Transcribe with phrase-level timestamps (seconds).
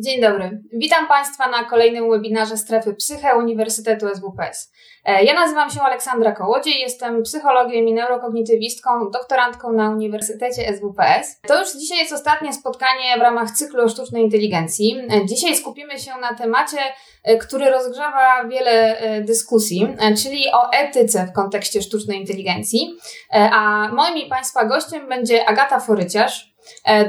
[0.00, 0.60] Dzień dobry.
[0.72, 4.72] Witam Państwa na kolejnym webinarze Strefy Psyche Uniwersytetu SWPS.
[5.04, 11.40] E, ja nazywam się Aleksandra Kołodziej, jestem psychologiem i neurokognitywistką, doktorantką na Uniwersytecie SWPS.
[11.48, 14.96] To już dzisiaj jest ostatnie spotkanie w ramach cyklu o sztucznej inteligencji.
[15.10, 16.78] E, dzisiaj skupimy się na temacie,
[17.24, 22.96] e, który rozgrzewa wiele dyskusji, czyli o etyce w kontekście sztucznej inteligencji.
[23.32, 26.57] A moim i Państwa gościem będzie Agata Foryciarz,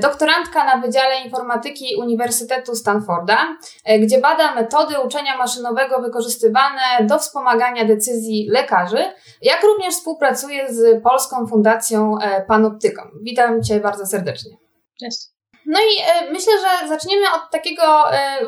[0.01, 7.85] doktorantka na Wydziale Informatyki Uniwersytetu Stanforda, e, gdzie bada metody uczenia maszynowego wykorzystywane do wspomagania
[7.85, 13.01] decyzji lekarzy, jak również współpracuje z Polską Fundacją e, Panoptyką.
[13.21, 14.51] Witam Cię bardzo serdecznie.
[14.99, 15.19] Cześć.
[15.65, 17.83] No i myślę, że zaczniemy od takiego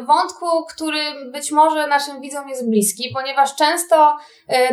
[0.07, 0.99] wątku, który
[1.31, 4.17] być może naszym widzom jest bliski, ponieważ często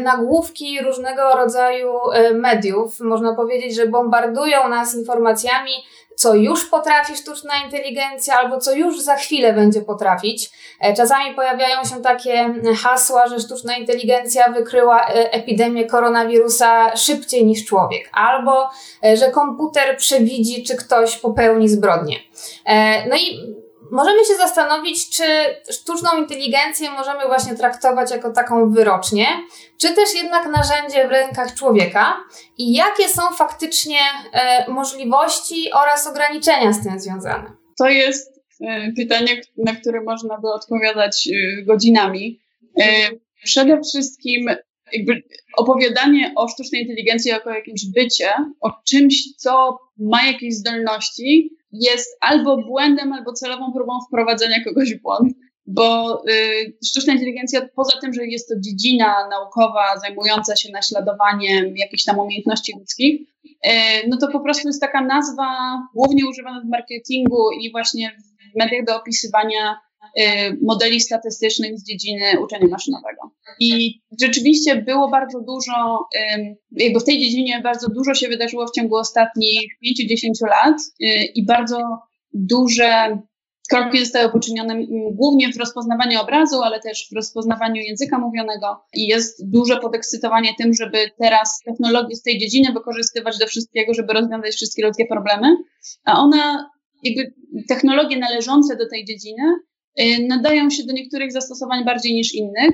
[0.02, 1.92] nagłówki różnego rodzaju
[2.34, 5.72] mediów, można powiedzieć, że bombardują nas informacjami
[6.18, 10.50] co już potrafi sztuczna inteligencja, albo co już za chwilę będzie potrafić.
[10.80, 17.64] E, czasami pojawiają się takie hasła, że sztuczna inteligencja wykryła e, epidemię koronawirusa szybciej niż
[17.64, 18.70] człowiek, albo
[19.04, 22.16] e, że komputer przewidzi, czy ktoś popełni zbrodnię.
[23.10, 23.54] No i
[23.90, 25.24] możemy się zastanowić, czy
[25.72, 29.26] sztuczną inteligencję możemy właśnie traktować jako taką wyrocznię,
[29.80, 32.16] czy też jednak narzędzie w rękach człowieka
[32.58, 33.98] i jakie są faktycznie
[34.32, 37.52] e, możliwości oraz ograniczenia z tym związane?
[37.78, 42.40] To jest e, pytanie, na które można by odpowiadać e, godzinami.
[43.44, 44.50] Przede wszystkim
[44.92, 45.22] jakby
[45.56, 52.56] opowiadanie o sztucznej inteligencji jako jakimś bycie, o czymś, co ma jakieś zdolności, jest albo
[52.56, 55.32] błędem, albo celową próbą wprowadzenia kogoś w błąd.
[55.66, 62.04] Bo y, sztuczna inteligencja, poza tym, że jest to dziedzina naukowa zajmująca się naśladowaniem jakichś
[62.04, 63.20] tam umiejętności ludzkich,
[63.66, 63.70] y,
[64.08, 65.46] no to po prostu jest taka nazwa
[65.94, 68.16] głównie używana w marketingu i właśnie
[68.54, 69.78] w mediach do opisywania
[70.18, 73.27] Y, modeli statystycznych z dziedziny uczenia maszynowego.
[73.60, 76.06] I rzeczywiście było bardzo dużo,
[76.70, 79.70] jakby w tej dziedzinie bardzo dużo się wydarzyło w ciągu ostatnich
[80.10, 81.78] 5-10 lat y, i bardzo
[82.32, 83.18] duże
[83.70, 84.74] kroki zostały poczynione
[85.12, 90.74] głównie w rozpoznawaniu obrazu, ale też w rozpoznawaniu języka mówionego i jest duże podekscytowanie tym,
[90.74, 95.56] żeby teraz technologię z tej dziedziny wykorzystywać do wszystkiego, żeby rozwiązać wszystkie ludzkie problemy,
[96.04, 96.70] a ona
[97.02, 97.34] jakby
[97.68, 99.42] technologie należące do tej dziedziny
[100.00, 102.70] Y, nadają się do niektórych zastosowań bardziej niż innych.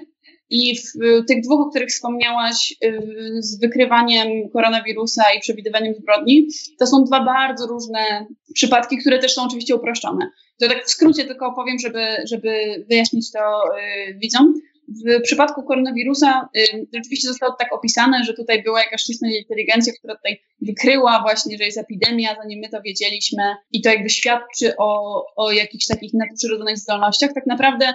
[0.51, 3.03] I w tych dwóch, o których wspomniałaś, y,
[3.39, 9.43] z wykrywaniem koronawirusa i przewidywaniem zbrodni, to są dwa bardzo różne przypadki, które też są
[9.43, 10.31] oczywiście uproszczone.
[10.61, 14.55] To tak w skrócie tylko opowiem, żeby, żeby wyjaśnić to y, widzom.
[14.89, 20.17] W przypadku koronawirusa y, rzeczywiście zostało tak opisane, że tutaj była jakaś sztuczna inteligencja, która
[20.17, 25.23] tutaj wykryła właśnie, że jest epidemia, zanim my to wiedzieliśmy i to jakby świadczy o,
[25.37, 27.33] o jakichś takich nadprzyrodzonych zdolnościach.
[27.35, 27.95] Tak naprawdę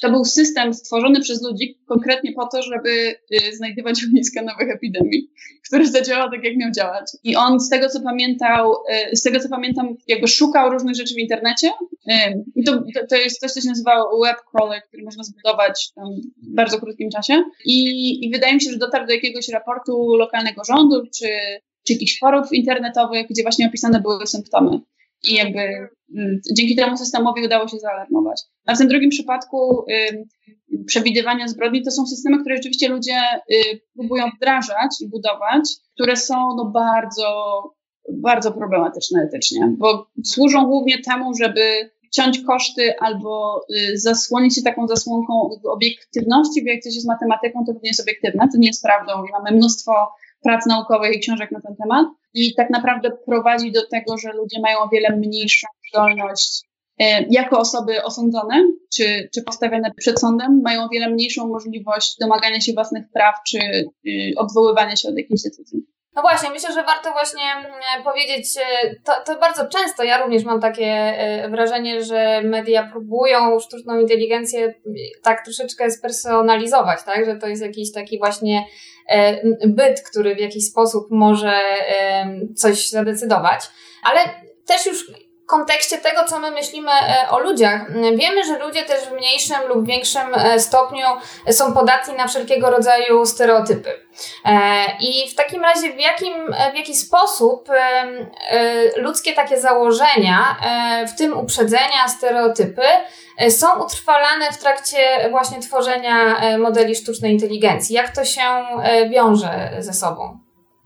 [0.00, 5.30] to był system stworzony przez ludzi konkretnie po to, żeby y, znajdywać ogniska nowych epidemii,
[5.68, 7.06] który zadziałał tak, jak miał działać.
[7.24, 8.72] I on z tego, co pamiętał,
[9.12, 11.68] y, z tego, co pamiętam, jakby szukał różnych rzeczy w internecie.
[12.10, 15.92] Y, I to, to jest coś, co się nazywa web crawler, który można zbudować
[16.42, 17.44] w bardzo krótkim czasie.
[17.64, 21.28] I, I wydaje mi się, że dotarł do jakiegoś raportu lokalnego rządu, czy,
[21.86, 24.80] czy jakichś forów internetowych, gdzie właśnie opisane były symptomy
[25.24, 25.60] i jakby
[26.16, 28.42] mm, dzięki temu systemowi udało się zaalarmować.
[28.66, 29.84] A w tym drugim przypadku
[30.86, 33.18] przewidywania zbrodni to są systemy, które rzeczywiście ludzie
[33.50, 35.62] y, próbują wdrażać i budować,
[35.94, 37.62] które są no, bardzo,
[38.12, 44.88] bardzo problematyczne etycznie, bo służą głównie temu, żeby ciąć koszty albo y, zasłonić się taką
[44.88, 49.12] zasłonką obiektywności, bo jak coś jest matematyką, to również jest obiektywne, to nie jest prawdą
[49.32, 49.92] mamy mnóstwo
[50.44, 52.06] prac naukowych i książek na ten temat.
[52.34, 56.62] I tak naprawdę prowadzi do tego, że ludzie mają o wiele mniejszą zdolność
[57.00, 58.62] e, jako osoby osądzone
[58.94, 63.58] czy, czy postawione przed sądem, mają o wiele mniejszą możliwość domagania się własnych praw czy
[64.08, 65.94] y, odwoływania się od jakiejś decyzji.
[66.16, 70.44] No właśnie, myślę, że warto właśnie mm, powiedzieć, e, to, to bardzo często, ja również
[70.44, 74.74] mam takie e, wrażenie, że media próbują sztuczną inteligencję
[75.22, 78.64] tak troszeczkę spersonalizować, tak, że to jest jakiś taki właśnie
[79.66, 81.60] byt, który w jakiś sposób może
[82.56, 83.60] coś zadecydować,
[84.02, 84.20] ale
[84.66, 85.10] też już
[85.46, 87.92] kontekście tego, co my myślimy e, o ludziach.
[88.16, 91.06] Wiemy, że ludzie też w mniejszym lub większym e, stopniu
[91.50, 93.90] są podatni na wszelkiego rodzaju stereotypy.
[94.44, 97.68] E, I w takim razie, w, jakim, w jaki sposób
[98.96, 100.56] ludzkie takie założenia,
[101.08, 102.82] w tym uprzedzenia, stereotypy,
[103.50, 107.96] są utrwalane w trakcie właśnie tworzenia modeli sztucznej inteligencji?
[107.96, 108.42] Jak to się
[109.10, 110.43] wiąże ze sobą?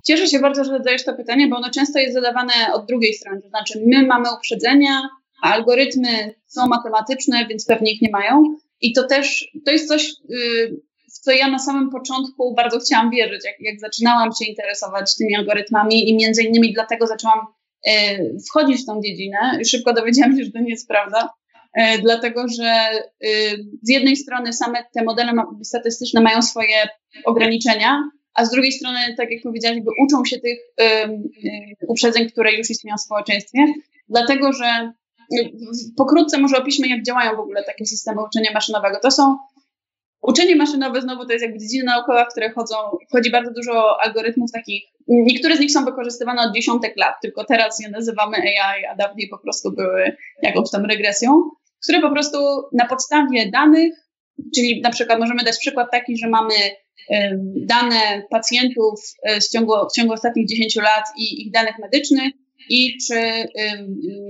[0.08, 3.42] Cieszę się bardzo, że zadajesz to pytanie, bo ono często jest zadawane od drugiej strony.
[3.42, 5.08] To znaczy, my mamy uprzedzenia,
[5.42, 8.44] a algorytmy są matematyczne, więc pewnie ich nie mają.
[8.80, 10.76] I to też, to jest coś, y,
[11.14, 15.36] w co ja na samym początku bardzo chciałam wierzyć, jak, jak zaczynałam się interesować tymi
[15.36, 17.38] algorytmami i między innymi dlatego zaczęłam
[17.88, 17.90] y,
[18.48, 19.58] wchodzić w tą dziedzinę.
[19.66, 21.28] Szybko dowiedziałam się, że to nie jest prawda,
[21.78, 22.88] y, dlatego że
[23.82, 25.32] z jednej strony same te modele
[25.62, 26.88] statystyczne mają swoje
[27.24, 30.58] ograniczenia, a z drugiej strony, tak jak powiedziałam, jakby uczą się tych
[31.88, 33.58] uprzedzeń, które już istnieją w społeczeństwie,
[34.08, 34.92] dlatego że
[35.96, 38.98] pokrótce może opiszmy, jak działają w ogóle takie systemy uczenia maszynowego.
[39.02, 39.36] To są
[40.22, 42.76] uczenie maszynowe, znowu to jest jakby dziedzina naukowa, w której chodzą,
[43.08, 47.80] wchodzi bardzo dużo algorytmów takich, niektóre z nich są wykorzystywane od dziesiątek lat, tylko teraz
[47.80, 51.50] je nazywamy AI, a dawniej po prostu były jakąś tam regresją,
[51.82, 52.38] które po prostu
[52.72, 53.94] na podstawie danych,
[54.54, 56.54] czyli na przykład możemy dać przykład taki, że mamy
[57.56, 62.32] dane pacjentów e, w ciągu, w ciągu ostatnich 10 lat i ich danych medycznych,
[62.70, 63.14] i czy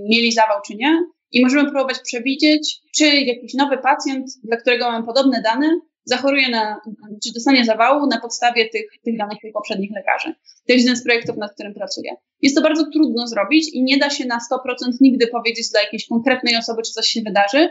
[0.09, 1.03] mieli zawał, czy nie.
[1.33, 6.81] I możemy próbować przewidzieć, czy jakiś nowy pacjent, dla którego mamy podobne dane, zachoruje na,
[7.25, 10.35] czy dostanie zawału na podstawie tych, tych danych tych poprzednich lekarzy.
[10.67, 12.13] To jest jeden z projektów, nad którym pracuję.
[12.43, 16.09] Jest to bardzo trudno zrobić i nie da się na 100% nigdy powiedzieć dla jakiejś
[16.09, 17.69] konkretnej osoby, czy coś się wydarzy,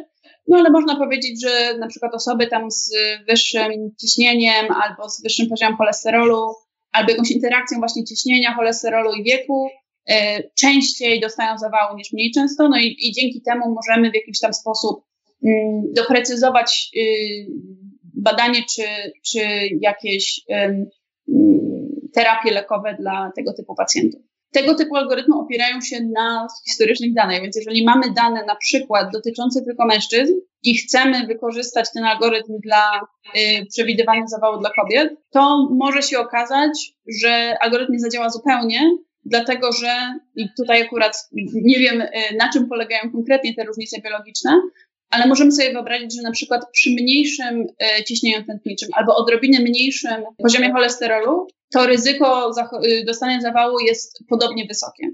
[0.48, 2.92] no ale można powiedzieć, że na przykład osoby tam z
[3.30, 3.72] wyższym
[4.02, 6.54] ciśnieniem albo z wyższym poziomem cholesterolu,
[6.92, 9.70] albo jakąś interakcją właśnie ciśnienia, cholesterolu i wieku,
[10.10, 14.40] E, częściej dostają zawału niż mniej często, no i, i dzięki temu możemy w jakiś
[14.40, 15.04] tam sposób
[15.46, 17.48] mm, doprecyzować y,
[18.14, 18.84] badanie czy,
[19.26, 19.40] czy
[19.82, 20.42] jakieś
[22.14, 24.22] terapie lekowe dla tego typu pacjentów.
[24.52, 29.62] Tego typu algorytmy opierają się na historycznych danych, więc jeżeli mamy dane na przykład dotyczące
[29.62, 30.34] tylko mężczyzn
[30.64, 33.02] i chcemy wykorzystać ten algorytm dla
[33.36, 38.80] y, przewidywania zawału dla kobiet, to może się okazać, że algorytm nie zadziała zupełnie,
[39.26, 40.14] dlatego że
[40.58, 41.18] tutaj akurat
[41.54, 44.62] nie wiem, y, na czym polegają konkretnie te różnice biologiczne,
[45.10, 47.62] ale możemy sobie wyobrazić, że na przykład przy mniejszym
[48.00, 52.52] y, ciśnieniu tętniczym albo odrobinę mniejszym poziomie cholesterolu, to ryzyko
[52.86, 55.08] y, dostania zawału jest podobnie wysokie.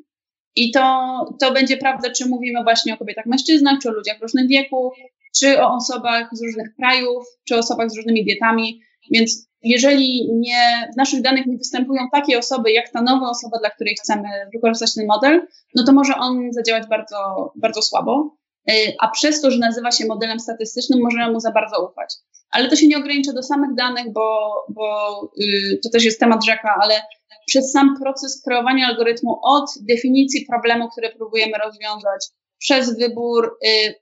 [0.56, 4.22] I to, to będzie prawda, czy mówimy właśnie o kobietach, mężczyznach, czy o ludziach w
[4.22, 4.92] różnym wieku,
[5.40, 8.82] czy o osobach z różnych krajów, czy osobach z różnymi dietami.
[9.12, 13.70] Więc jeżeli nie, w naszych danych nie występują takie osoby, jak ta nowa osoba, dla
[13.70, 18.36] której chcemy wykorzystać ten model, no to może on zadziałać bardzo, bardzo słabo.
[18.71, 22.13] Y, a przez to, że nazywa się modelem statystycznym, możemy mu za bardzo ufać.
[22.51, 26.45] Ale to się nie ogranicza do samych danych, bo, bo yy, to też jest temat
[26.45, 27.01] rzeka, ale
[27.48, 32.25] przez sam proces kreowania algorytmu od definicji problemu, który próbujemy rozwiązać,
[32.60, 33.95] przez wybór y,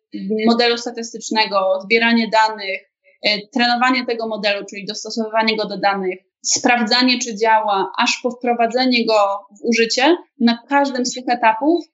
[0.46, 2.92] modelu statystycznego, zbieranie danych,
[3.54, 9.46] trenowanie tego modelu, czyli dostosowywanie go do danych, sprawdzanie, czy działa, aż po wprowadzenie go
[9.60, 11.86] w użycie, na każdym z tych etapów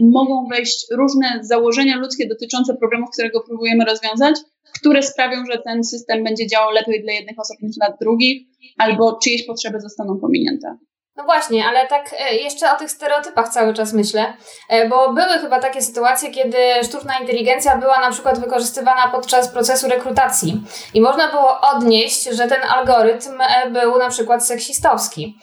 [0.00, 4.34] mogą wejść różne założenia ludzkie dotyczące problemów, którego próbujemy rozwiązać,
[4.80, 8.46] które sprawią, że ten system będzie działał lepiej dla jednych osób niż dla drugich,
[8.78, 10.78] albo czyjeś potrzeby zostaną pominięte.
[11.18, 14.34] No właśnie, ale tak e, jeszcze o tych stereotypach cały czas myślę,
[14.68, 19.88] e, bo były chyba takie sytuacje, kiedy sztuczna inteligencja była na przykład wykorzystywana podczas procesu
[19.88, 20.62] rekrutacji
[20.94, 25.38] i można było odnieść, że ten algorytm e, był na przykład seksistowski.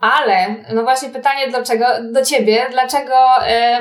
[0.00, 3.14] Ale, no właśnie pytanie dlaczego, do ciebie, dlaczego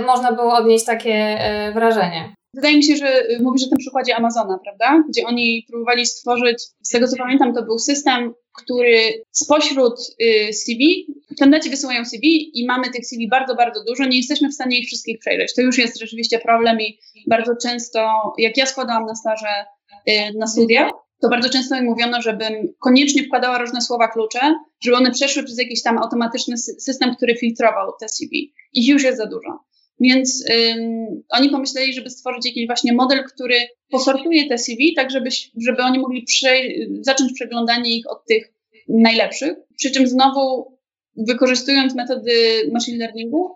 [0.05, 1.39] można było odnieść takie
[1.73, 2.37] wrażenie?
[2.53, 5.03] Wydaje mi się, że mówisz o tym przykładzie Amazona, prawda?
[5.09, 11.07] Gdzie oni próbowali stworzyć, z tego co pamiętam, to był system, który spośród y, CV,
[11.39, 14.87] kandydaci wysyłają CV i mamy tych CV bardzo, bardzo dużo, nie jesteśmy w stanie ich
[14.87, 15.55] wszystkich przejrzeć.
[15.55, 19.65] To już jest rzeczywiście problem i bardzo często, jak ja składałam na staże
[20.09, 20.89] y, na studia,
[21.21, 24.39] to bardzo często mi mówiono, żebym koniecznie wkładała różne słowa klucze,
[24.81, 28.53] żeby one przeszły przez jakiś tam automatyczny system, który filtrował te CV.
[28.73, 29.59] Ich już jest za dużo.
[29.99, 33.55] Więc ym, oni pomyśleli, żeby stworzyć jakiś właśnie model, który
[33.91, 35.29] posortuje te CV, tak żeby,
[35.67, 36.61] żeby oni mogli prze,
[37.01, 38.53] zacząć przeglądanie ich od tych
[38.89, 39.53] najlepszych.
[39.77, 40.77] Przy czym znowu
[41.15, 42.31] wykorzystując metody
[42.73, 43.55] machine learningu,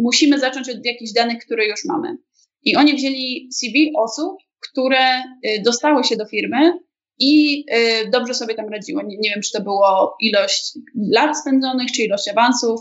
[0.00, 2.16] musimy zacząć od jakichś danych, które już mamy.
[2.64, 4.36] I oni wzięli CV osób,
[4.74, 6.72] które y, dostały się do firmy
[7.18, 9.04] i y, dobrze sobie tam radziły.
[9.04, 10.78] Nie, nie wiem, czy to było ilość
[11.10, 12.80] lat spędzonych, czy ilość awansów,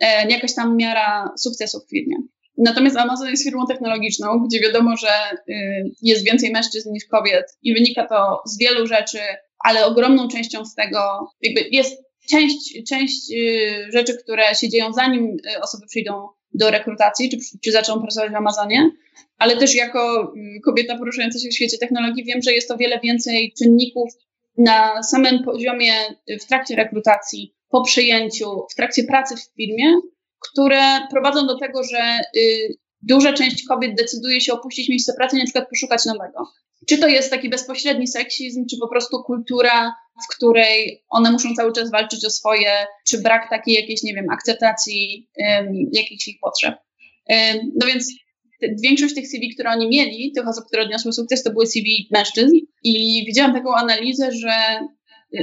[0.00, 2.16] E, jakaś tam miara sukcesu w firmie.
[2.58, 5.08] Natomiast Amazon jest firmą technologiczną, gdzie wiadomo, że
[5.48, 9.18] y, jest więcej mężczyzn niż kobiet i wynika to z wielu rzeczy,
[9.58, 13.32] ale ogromną częścią z tego jakby jest część, część
[13.92, 18.90] rzeczy, które się dzieją zanim osoby przyjdą do rekrutacji, czy, czy zaczną pracować w Amazonie,
[19.38, 20.32] ale też jako
[20.64, 24.10] kobieta poruszająca się w świecie technologii wiem, że jest to wiele więcej czynników
[24.58, 25.92] na samym poziomie
[26.40, 30.00] w trakcie rekrutacji, po przyjęciu, w trakcie pracy w firmie,
[30.40, 30.80] które
[31.10, 35.68] prowadzą do tego, że y, duża część kobiet decyduje się opuścić miejsce pracy na przykład
[35.68, 36.48] poszukać nowego.
[36.88, 39.92] Czy to jest taki bezpośredni seksizm, czy po prostu kultura,
[40.24, 42.70] w której one muszą cały czas walczyć o swoje,
[43.08, 46.74] czy brak takiej jakiejś, nie wiem, akceptacji um, jakichś ich potrzeb.
[47.28, 48.12] Um, no więc
[48.82, 52.56] większość tych CV, które oni mieli, tych osób, które odniosły sukces, to były CV mężczyzn
[52.82, 54.80] i widziałam taką analizę, że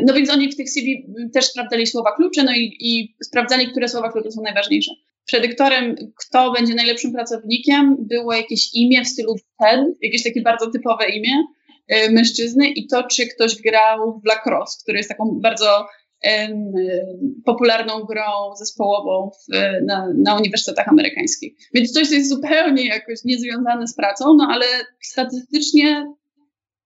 [0.06, 3.88] no więc oni w tych CV też sprawdzali słowa klucze, no i, i sprawdzali, które
[3.88, 4.92] słowa klucze są najważniejsze.
[5.32, 11.10] Predyktorem, kto będzie najlepszym pracownikiem, było jakieś imię w stylu Ted, jakieś takie bardzo typowe
[11.10, 11.44] imię
[12.12, 15.86] mężczyzny i to, czy ktoś grał w lacrosse, który jest taką bardzo
[17.46, 21.54] popularną grą zespołową w, na, na uniwersytetach amerykańskich.
[21.74, 24.66] Więc coś, co jest zupełnie jakoś niezwiązane z pracą, no ale
[25.02, 26.14] statystycznie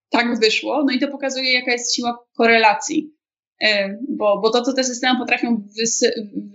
[0.09, 0.83] tak wyszło.
[0.83, 3.11] No i to pokazuje, jaka jest siła korelacji.
[4.09, 5.67] Bo, bo to, co te systemy potrafią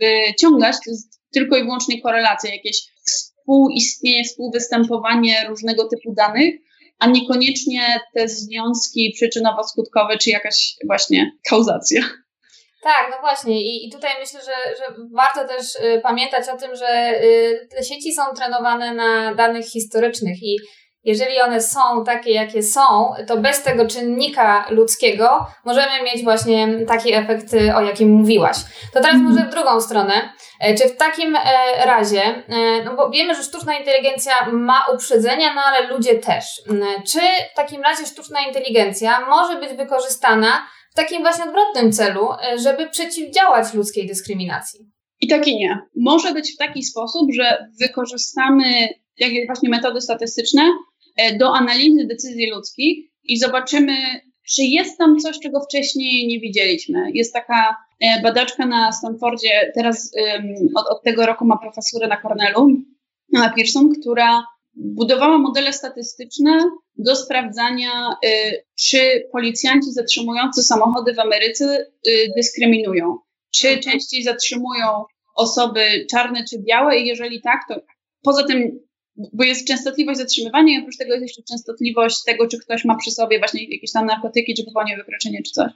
[0.00, 6.54] wyciągać, to jest tylko i wyłącznie korelacja, jakieś współistnienie, współwystępowanie różnego typu danych,
[7.00, 12.02] a niekoniecznie te związki przyczynowo-skutkowe, czy jakaś właśnie kauzacja.
[12.82, 16.76] Tak, no właśnie I, i tutaj myślę, że, że warto też y, pamiętać o tym,
[16.76, 20.56] że y, te sieci są trenowane na danych historycznych i
[21.04, 27.14] jeżeli one są takie, jakie są, to bez tego czynnika ludzkiego możemy mieć właśnie taki
[27.14, 28.56] efekt, y, o jakim mówiłaś.
[28.92, 30.32] To teraz może w drugą stronę.
[30.60, 31.40] E, czy w takim e,
[31.86, 36.44] razie, e, no bo wiemy, że sztuczna inteligencja ma uprzedzenia, no ale ludzie też.
[37.06, 37.20] Czy
[37.52, 42.88] w takim razie sztuczna inteligencja może być wykorzystana w takim właśnie odwrotnym celu, e, żeby
[42.88, 44.80] przeciwdziałać ludzkiej dyskryminacji.
[45.20, 45.78] I tak i nie.
[45.96, 50.72] Może być w taki sposób, że wykorzystamy jakieś właśnie metody statystyczne e,
[51.38, 53.92] do analizy decyzji ludzkich i zobaczymy,
[54.54, 57.10] czy jest tam coś, czego wcześniej nie widzieliśmy.
[57.14, 60.12] Jest taka e, badaczka na Stanfordzie, teraz
[60.76, 62.68] od, od tego roku ma profesurę na Cornellu,
[63.32, 71.86] na Pearson, która budowała modele statystyczne do sprawdzania, y, czy policjanci zatrzymujący samochody w Ameryce
[72.36, 73.18] dyskryminują.
[73.54, 75.04] Czy częściej zatrzymują
[75.36, 77.80] osoby czarne czy białe i jeżeli tak, to
[78.22, 78.80] poza tym,
[79.16, 83.10] bo jest częstotliwość zatrzymywania i oprócz tego jest jeszcze częstotliwość tego, czy ktoś ma przy
[83.10, 85.72] sobie właśnie jakieś tam narkotyki, czy popełnia wykroczenie, czy coś.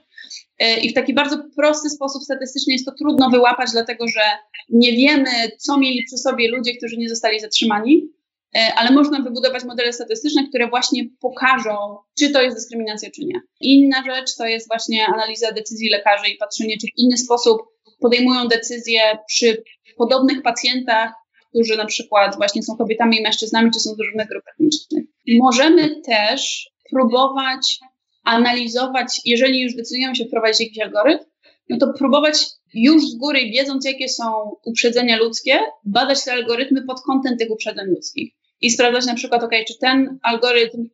[0.63, 4.21] Y, I w taki bardzo prosty sposób statystycznie jest to trudno wyłapać, dlatego że
[4.69, 8.09] nie wiemy, co mieli przy sobie ludzie, którzy nie zostali zatrzymani.
[8.55, 13.41] E, ale można wybudować modele statystyczne, które właśnie pokażą, czy to jest dyskryminacja, czy nie.
[13.59, 17.61] Inna rzecz to jest właśnie analiza decyzji lekarzy i patrzenie, czy w inny sposób
[17.99, 19.63] podejmują decyzje przy
[19.97, 21.11] podobnych pacjentach,
[21.55, 25.05] którzy na przykład właśnie są kobietami i mężczyznami, czy są z różnych grup etnicznych.
[25.27, 27.79] Możemy też próbować
[28.23, 31.25] analizować, jeżeli już decydujemy się wprowadzić jakiś algorytm,
[31.69, 37.01] no to próbować już z góry, wiedząc jakie są uprzedzenia ludzkie, badać te algorytmy pod
[37.01, 40.89] kątem tych uprzedzeń ludzkich i sprawdzać na przykład, ok, czy ten algorytm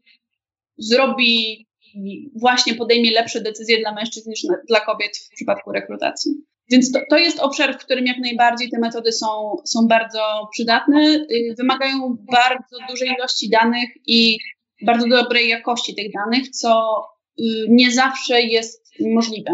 [0.77, 1.67] zrobi,
[2.35, 6.31] właśnie podejmie lepsze decyzje dla mężczyzn niż dla kobiet w przypadku rekrutacji.
[6.71, 11.25] Więc to, to jest obszar, w którym jak najbardziej te metody są, są bardzo przydatne,
[11.31, 14.37] y, wymagają bardzo dużej ilości danych i
[14.81, 17.01] bardzo dobrej jakości tych danych, co
[17.39, 19.51] y, nie zawsze jest możliwe.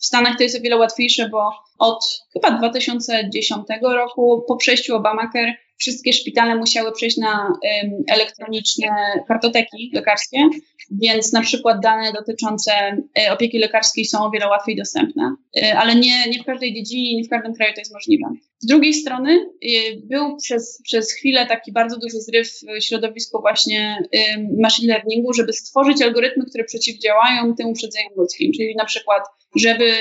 [0.00, 5.54] W Stanach to jest o wiele łatwiejsze, bo od chyba 2010 roku po przejściu Obamacare
[5.80, 7.52] wszystkie szpitale musiały przejść na
[8.08, 8.88] elektroniczne
[9.28, 10.38] kartoteki lekarskie,
[10.90, 12.72] więc na przykład dane dotyczące
[13.18, 17.16] e, opieki lekarskiej są o wiele łatwiej dostępne, e, ale nie, nie w każdej dziedzinie,
[17.16, 18.24] nie w każdym kraju to jest możliwe.
[18.60, 19.68] Z drugiej strony e,
[20.02, 24.08] był przez, przez chwilę taki bardzo duży zryw w środowisku właśnie
[24.58, 29.22] machine learningu, żeby stworzyć algorytmy, które przeciwdziałają tym uprzedzeniom ludzkim, czyli na przykład
[29.56, 29.92] żeby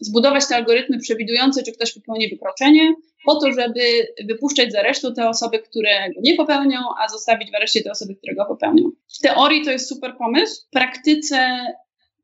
[0.00, 3.80] zbudować te algorytmy przewidujące, czy ktoś popełni wykroczenie, po to, żeby
[4.28, 8.14] wypuszczać z aresztu te osoby, które go nie popełnią, a zostawić w areszcie te osoby,
[8.14, 8.90] które go popełnią.
[9.18, 11.66] W teorii to jest super pomysł, w praktyce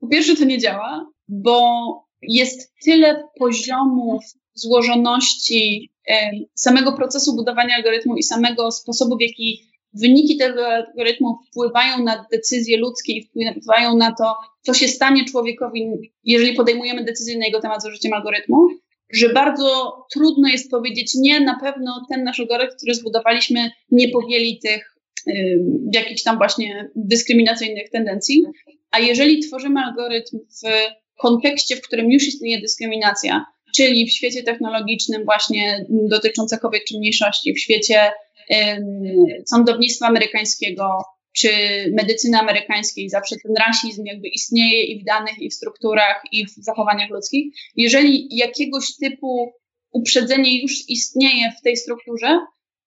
[0.00, 1.70] po pierwsze to nie działa, bo
[2.22, 4.24] jest tyle poziomów
[4.54, 5.90] złożoności
[6.54, 12.78] samego procesu budowania algorytmu i samego sposobu, w jaki wyniki tego algorytmu wpływają na decyzje
[12.78, 17.82] ludzkie i wpływają na to, co się stanie człowiekowi, jeżeli podejmujemy decyzję na jego temat
[17.82, 18.68] z użyciem algorytmu,
[19.12, 24.58] że bardzo trudno jest powiedzieć, nie, na pewno ten nasz algorytm, który zbudowaliśmy, nie powieli
[24.58, 24.96] tych
[25.28, 25.61] y,
[25.92, 28.44] jakichś tam właśnie dyskryminacyjnych tendencji.
[28.90, 30.62] A jeżeli tworzymy algorytm w
[31.16, 33.44] kontekście, w którym już istnieje dyskryminacja,
[33.76, 38.12] czyli w świecie technologicznym właśnie dotyczące kobiet czy mniejszości, w świecie
[39.46, 40.98] sądownictwa amerykańskiego,
[41.36, 41.50] czy
[41.92, 46.50] medycyny amerykańskiej, zawsze ten rasizm jakby istnieje i w danych, i w strukturach, i w
[46.50, 47.54] zachowaniach ludzkich.
[47.76, 49.52] Jeżeli jakiegoś typu
[49.92, 52.40] uprzedzenie już istnieje w tej strukturze,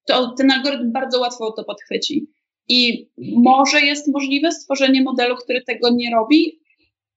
[0.06, 2.28] to ten algorytm bardzo łatwo to podchwyci.
[2.70, 6.60] I może jest możliwe stworzenie modelu, który tego nie robi.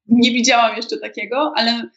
[0.06, 1.90] Nie widziałam jeszcze takiego, ale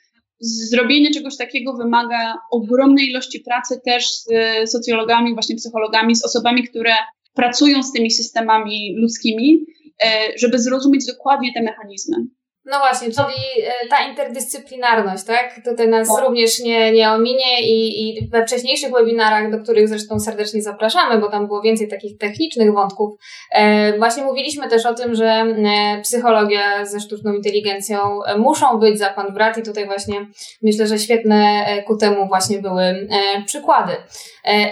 [0.44, 6.94] zrobienie czegoś takiego wymaga ogromnej ilości pracy też z socjologami, właśnie psychologami, z osobami, które
[7.34, 9.66] pracują z tymi systemami ludzkimi,
[10.04, 10.08] e,
[10.38, 12.18] żeby zrozumieć dokładnie te mechanizmy.
[12.66, 15.62] No właśnie, czyli e, ta interdyscyplinarność, tak?
[15.66, 16.26] Tutaj nas tak.
[16.26, 21.32] również nie, nie ominie i, i we wcześniejszych webinarach, do których zresztą serdecznie zapraszamy, bo
[21.32, 23.20] tam było więcej takich technicznych wątków,
[23.52, 28.00] e, właśnie mówiliśmy też o tym, że e, psychologia ze sztuczną inteligencją
[28.38, 30.28] muszą być za pan brat i tutaj właśnie
[30.62, 33.08] myślę, że świetne ku temu właśnie były e,
[33.46, 33.94] przykłady.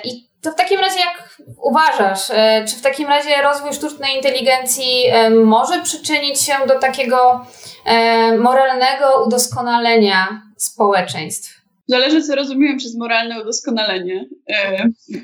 [0.04, 5.06] I to w takim razie, jak uważasz, e, czy w takim razie rozwój sztucznej inteligencji
[5.12, 7.46] e, może przyczynić się do takiego
[7.86, 11.62] e, moralnego udoskonalenia społeczeństw?
[11.88, 14.26] Zależy, co rozumiem przez moralne udoskonalenie.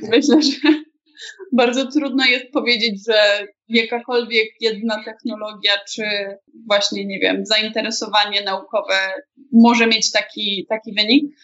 [0.02, 0.70] Myślę, że
[1.62, 6.04] bardzo trudno jest powiedzieć, że jakakolwiek jedna technologia, czy
[6.68, 8.96] właśnie, nie wiem, zainteresowanie naukowe
[9.52, 11.36] może mieć taki, taki wynik,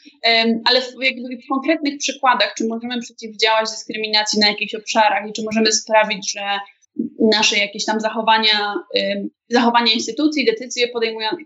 [0.65, 0.85] ale w,
[1.45, 6.59] w konkretnych przykładach, czy możemy przeciwdziałać dyskryminacji na jakichś obszarach i czy możemy sprawić, że
[7.31, 8.75] nasze jakieś tam zachowania,
[9.49, 10.87] zachowania instytucji, decyzje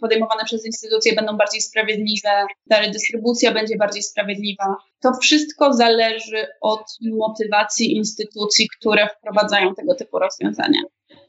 [0.02, 2.30] podejmowane przez instytucje będą bardziej sprawiedliwe,
[2.70, 4.76] ta redystrybucja będzie bardziej sprawiedliwa.
[5.02, 10.82] To wszystko zależy od motywacji instytucji, które wprowadzają tego typu rozwiązania.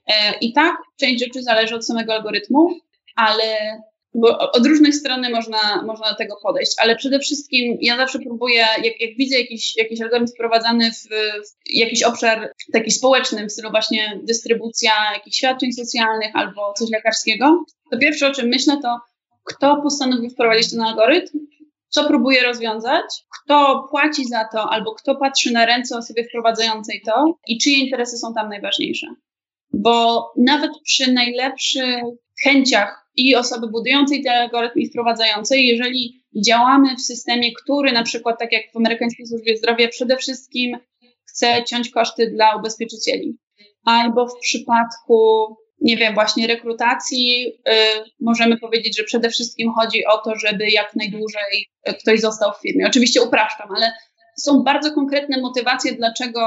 [0.06, 2.70] E, I tak, część rzeczy zależy od samego algorytmu,
[3.16, 3.80] ale
[4.14, 8.66] bo od różnych strony można, można do tego podejść, ale przede wszystkim ja zawsze próbuję,
[8.84, 11.08] jak, jak widzę jakiś, jakiś algorytm wprowadzany w,
[11.48, 17.64] w jakiś obszar taki społeczny, w stylu właśnie dystrybucja jakichś świadczeń socjalnych albo coś lekarskiego,
[17.90, 18.98] to pierwsze o czym myślę to,
[19.44, 21.38] kto postanowił wprowadzić ten algorytm,
[21.88, 23.04] co próbuje rozwiązać,
[23.44, 28.16] kto płaci za to, albo kto patrzy na ręce osobie wprowadzającej to i czyje interesy
[28.16, 29.06] są tam najważniejsze.
[29.72, 32.02] Bo nawet przy najlepszych
[32.42, 38.38] chęciach i osoby budującej ten algorytm i wprowadzającej, jeżeli działamy w systemie, który na przykład,
[38.38, 40.78] tak jak w amerykańskiej służbie zdrowia, przede wszystkim
[41.28, 43.38] chce ciąć koszty dla ubezpieczycieli,
[43.84, 45.46] albo w przypadku,
[45.80, 47.72] nie wiem, właśnie rekrutacji, y,
[48.20, 51.66] możemy powiedzieć, że przede wszystkim chodzi o to, żeby jak najdłużej
[52.00, 52.86] ktoś został w firmie.
[52.86, 53.92] Oczywiście upraszczam, ale
[54.40, 56.40] są bardzo konkretne motywacje, dlaczego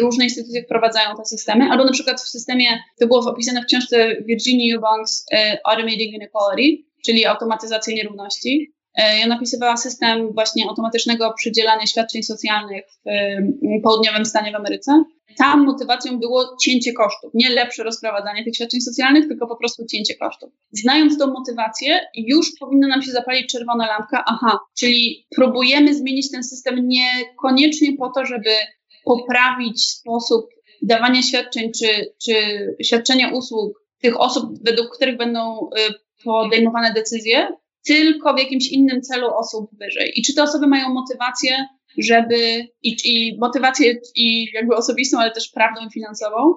[0.00, 2.66] różne instytucje wprowadzają te systemy, albo na przykład w systemie,
[3.00, 8.72] to było opisane w książce Virginia Eubanks e, Automating Inequality, czyli automatyzacja nierówności.
[8.94, 12.84] E, ja napisywała system właśnie automatycznego przydzielania świadczeń socjalnych
[13.80, 15.04] w południowym stanie w Ameryce.
[15.38, 20.14] Tam motywacją było cięcie kosztów, nie lepsze rozprowadzanie tych świadczeń socjalnych, tylko po prostu cięcie
[20.14, 20.50] kosztów.
[20.72, 26.44] Znając tą motywację, już powinna nam się zapalić czerwona lampka, aha, czyli próbujemy zmienić ten
[26.44, 28.50] system niekoniecznie po to, żeby
[29.04, 30.46] poprawić sposób
[30.82, 32.34] dawania świadczeń czy, czy
[32.82, 37.48] świadczenia usług tych osób, według których będą y, podejmowane decyzje,
[37.86, 40.12] tylko w jakimś innym celu osób wyżej.
[40.16, 41.66] I czy te osoby mają motywację,
[41.98, 46.54] żeby i, i motywację i jakby osobistą, ale też prawdą finansową,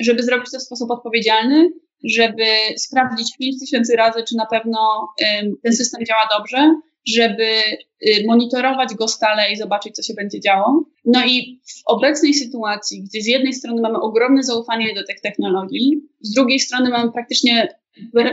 [0.00, 1.70] żeby zrobić to w sposób odpowiedzialny,
[2.04, 4.78] żeby sprawdzić 5 tysięcy razy, czy na pewno
[5.62, 6.74] ten system działa dobrze,
[7.06, 7.44] żeby
[8.06, 10.84] y, monitorować go stale i zobaczyć, co się będzie działo.
[11.04, 16.00] No i w obecnej sytuacji, gdzie z jednej strony mamy ogromne zaufanie do tych technologii,
[16.20, 17.68] z drugiej strony mamy praktycznie,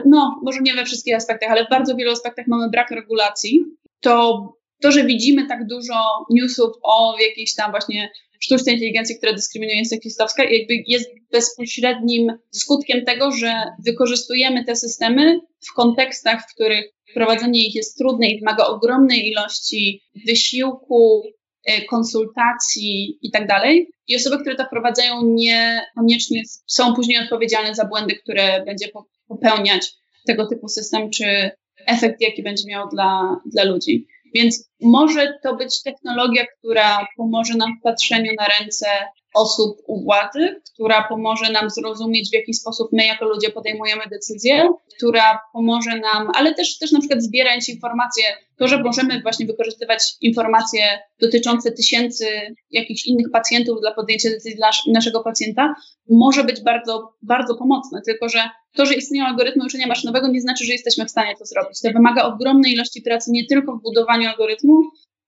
[0.06, 3.65] no może nie we wszystkich aspektach, ale w bardzo wielu aspektach mamy brak regulacji,
[4.00, 4.47] to
[4.82, 5.93] to, że widzimy tak dużo
[6.30, 13.32] newsów o jakiejś tam właśnie sztucznej inteligencji, która dyskryminuje seksistowska, jakby jest bezpośrednim skutkiem tego,
[13.32, 13.54] że
[13.86, 20.02] wykorzystujemy te systemy w kontekstach, w których prowadzenie ich jest trudne i wymaga ogromnej ilości
[20.28, 21.24] wysiłku,
[21.65, 23.89] e, konsultacji i tak dalej.
[24.08, 28.88] I osoby, które to wprowadzają, niekoniecznie są później odpowiedzialne za błędy, które będzie
[29.32, 29.94] popełniać
[30.28, 31.52] tego typu system, czy
[31.88, 34.08] efekt, jaki będzie miał dla, dla ludzi.
[34.36, 38.86] Więc może to być technologia, która pomoże nam w patrzeniu na ręce
[39.34, 44.70] osób u władzy, która pomoże nam zrozumieć, w jaki sposób my jako ludzie podejmujemy decyzje,
[44.98, 48.24] która pomoże nam, ale też, też na przykład zbierając informacje,
[48.58, 50.84] to, że możemy właśnie wykorzystywać informacje
[51.20, 52.26] dotyczące tysięcy
[52.72, 55.76] jakichś innych pacjentów dla podjęcia decyzji dla naszego pacjenta,
[56.10, 58.02] może być bardzo, bardzo pomocne.
[58.06, 58.39] Tylko, że
[58.76, 61.82] to, że istnieją algorytmy uczenia maszynowego, nie znaczy, że jesteśmy w stanie to zrobić.
[61.82, 64.82] To wymaga ogromnej ilości pracy nie tylko w budowaniu algorytmu,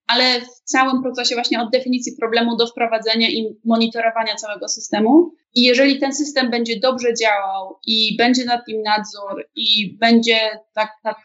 [0.08, 5.32] ale w całym procesie właśnie od definicji problemu do wprowadzenia i monitorowania całego systemu.
[5.56, 10.38] I jeżeli ten system będzie dobrze działał i będzie nad nim nadzór i będzie
[10.74, 11.18] tak, tak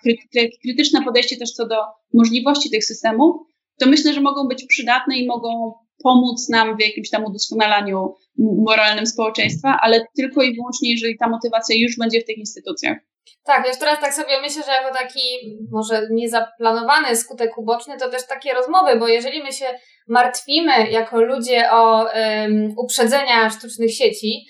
[0.63, 1.77] krytyczne podejście też co do
[2.15, 3.37] możliwości tych systemów,
[3.79, 9.07] to myślę, że mogą być przydatne i mogą pomóc nam w jakimś tam udoskonalaniu moralnym
[9.07, 12.99] społeczeństwa, ale tylko i wyłącznie, jeżeli ta motywacja już będzie w tych instytucjach.
[13.45, 15.21] Tak, już teraz tak sobie myślę, że jako taki
[15.73, 19.67] może niezaplanowany skutek uboczny, to też takie rozmowy, bo jeżeli my się
[20.09, 24.47] martwimy jako ludzie o um, uprzedzenia sztucznych sieci,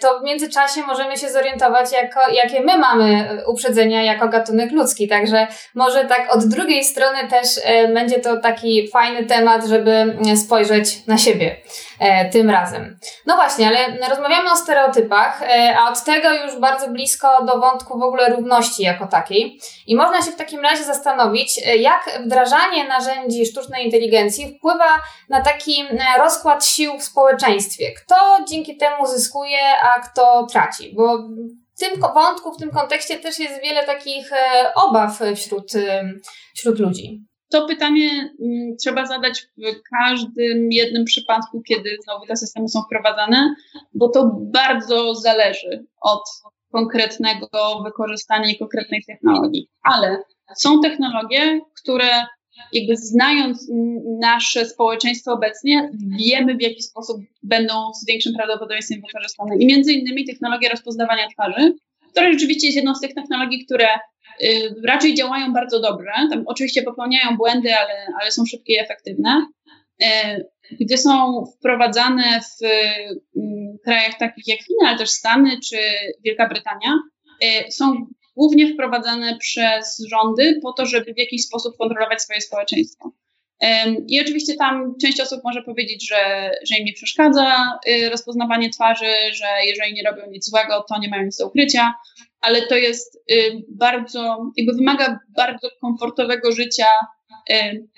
[0.00, 5.08] to w międzyczasie możemy się zorientować, jako, jakie my mamy uprzedzenia jako gatunek ludzki.
[5.08, 11.06] Także może tak od drugiej strony też e, będzie to taki fajny temat, żeby spojrzeć
[11.06, 11.56] na siebie
[12.00, 12.98] e, tym razem.
[13.26, 15.42] No właśnie, ale rozmawiamy o stereotypach,
[15.78, 19.60] a od tego już bardzo blisko do wątku w ogóle równości jako takiej.
[19.86, 25.84] I można się w takim razie zastanowić, jak wdrażanie narzędzi sztucznej inteligencji wpływa na taki
[26.18, 27.92] rozkład sił w społeczeństwie.
[27.92, 28.16] Kto
[28.48, 29.51] dzięki temu zyskuje,
[29.82, 31.18] a kto traci, bo
[31.76, 36.12] w tym wątku, w tym kontekście też jest wiele takich e, obaw wśród, e,
[36.54, 37.24] wśród ludzi.
[37.50, 43.54] To pytanie mm, trzeba zadać w każdym jednym przypadku, kiedy znowu te systemy są wprowadzane,
[43.94, 46.22] bo to bardzo zależy od
[46.72, 47.48] konkretnego
[47.84, 49.68] wykorzystania i konkretnej technologii.
[49.82, 50.22] Ale
[50.56, 52.08] są technologie, które
[52.72, 53.70] jakby znając
[54.20, 59.56] nasze społeczeństwo obecnie, wiemy w jaki sposób będą z większym prawdopodobieństwem wykorzystane.
[59.56, 61.74] I między innymi technologia rozpoznawania twarzy,
[62.10, 63.88] która rzeczywiście jest jedną z tych technologii, które
[64.42, 66.10] y, raczej działają bardzo dobrze.
[66.30, 69.46] Tam oczywiście popełniają błędy, ale, ale są szybkie i efektywne.
[70.02, 70.06] Y,
[70.80, 75.76] gdzie są wprowadzane w y, krajach takich jak Chiny, ale też Stany czy
[76.24, 76.98] Wielka Brytania,
[77.70, 83.12] są głównie wprowadzane przez rządy po to, żeby w jakiś sposób kontrolować swoje społeczeństwo.
[84.08, 89.12] I oczywiście tam część osób może powiedzieć, że, że im nie przeszkadza y, rozpoznawanie twarzy,
[89.32, 91.94] że jeżeli nie robią nic złego, to nie mają nic do ukrycia,
[92.40, 96.86] ale to jest y, bardzo, jakby wymaga bardzo komfortowego życia
[97.50, 97.88] y,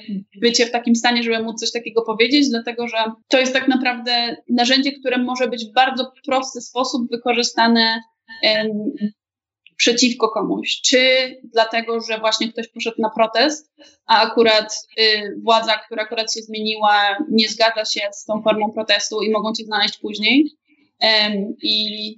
[0.41, 2.97] bycie w takim stanie, żeby móc coś takiego powiedzieć, dlatego że
[3.29, 8.01] to jest tak naprawdę narzędzie, które może być w bardzo prosty sposób wykorzystane
[9.85, 11.01] przeciwko komuś, czy
[11.53, 13.73] dlatego, że właśnie ktoś poszedł na protest,
[14.07, 19.23] a akurat y, władza, która akurat się zmieniła, nie zgadza się z tą formą protestu
[19.23, 20.51] i mogą cię znaleźć później.
[21.27, 22.09] Ym, i,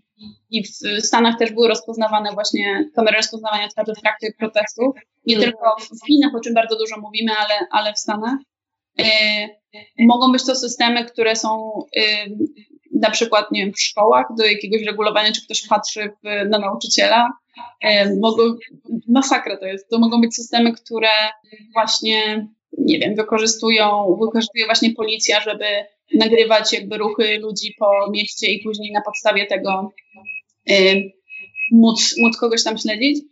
[0.50, 4.96] I w Stanach też były rozpoznawane właśnie kamery rozpoznawania twarzy w trakcie protestów.
[5.26, 5.44] Nie mm.
[5.44, 8.38] tylko w Chinach, o czym bardzo dużo mówimy, ale, ale w Stanach.
[9.00, 9.04] Y,
[9.98, 12.00] mogą być to systemy, które są y,
[13.00, 17.28] na przykład, nie wiem, w szkołach do jakiegoś regulowania, czy ktoś patrzy w, na nauczyciela.
[18.20, 18.42] Mogą,
[19.08, 19.88] masakra to jest.
[19.88, 21.08] To mogą być systemy, które
[21.72, 25.64] właśnie, nie wiem, wykorzystują, wykorzystuje właśnie policja, żeby
[26.14, 29.92] nagrywać jakby ruchy ludzi po mieście i później na podstawie tego
[30.70, 30.74] e,
[31.72, 33.24] móc, móc kogoś tam śledzić.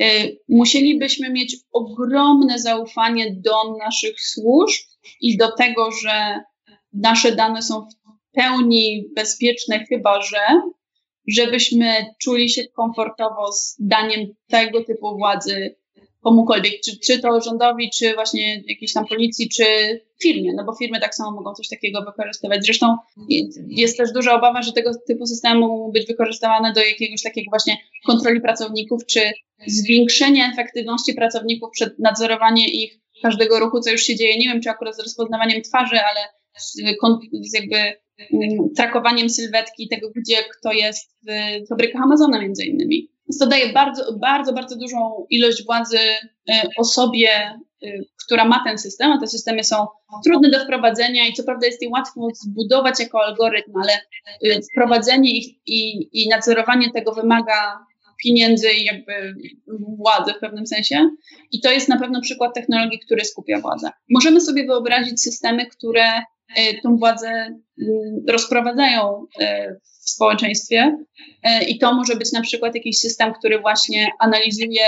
[0.00, 0.06] E,
[0.48, 4.82] musielibyśmy mieć ogromne zaufanie do naszych służb
[5.20, 6.40] i do tego, że
[6.92, 7.97] nasze dane są w
[8.38, 10.62] pełni bezpieczne, chyba że,
[11.28, 15.76] żebyśmy czuli się komfortowo z daniem tego typu władzy
[16.22, 19.64] komukolwiek, czy, czy to rządowi, czy właśnie jakiejś tam policji, czy
[20.22, 22.64] firmie, no bo firmy tak samo mogą coś takiego wykorzystywać.
[22.64, 22.96] Zresztą
[23.68, 27.76] jest też duża obawa, że tego typu systemy mogą być wykorzystywane do jakiegoś takiego właśnie
[28.06, 29.32] kontroli pracowników, czy
[29.66, 34.38] zwiększenia efektywności pracowników przed nadzorowanie ich każdego ruchu, co już się dzieje.
[34.38, 36.20] Nie wiem, czy akurat z rozpoznawaniem twarzy, ale
[36.58, 37.76] z, jakby
[38.76, 41.10] trakowaniem sylwetki tego, gdzie kto jest
[41.64, 43.08] w fabrykach Amazona między innymi.
[43.28, 48.78] Więc to daje bardzo, bardzo, bardzo dużą ilość władzy y, osobie, y, która ma ten
[48.78, 49.86] system, a te systemy są
[50.24, 53.92] trudne do wprowadzenia i co prawda jest je łatwo zbudować jako algorytm, ale
[54.44, 57.78] y, wprowadzenie ich i, i nadzorowanie tego wymaga
[58.24, 59.34] pieniędzy i jakby
[59.96, 61.10] władzy w pewnym sensie.
[61.52, 63.90] I to jest na pewno przykład technologii, który skupia władzę.
[64.10, 66.22] Możemy sobie wyobrazić systemy, które
[66.82, 70.96] tą władzę mm, rozprowadzają e, w społeczeństwie.
[71.42, 74.82] E, I to może być na przykład jakiś system, który właśnie analizuje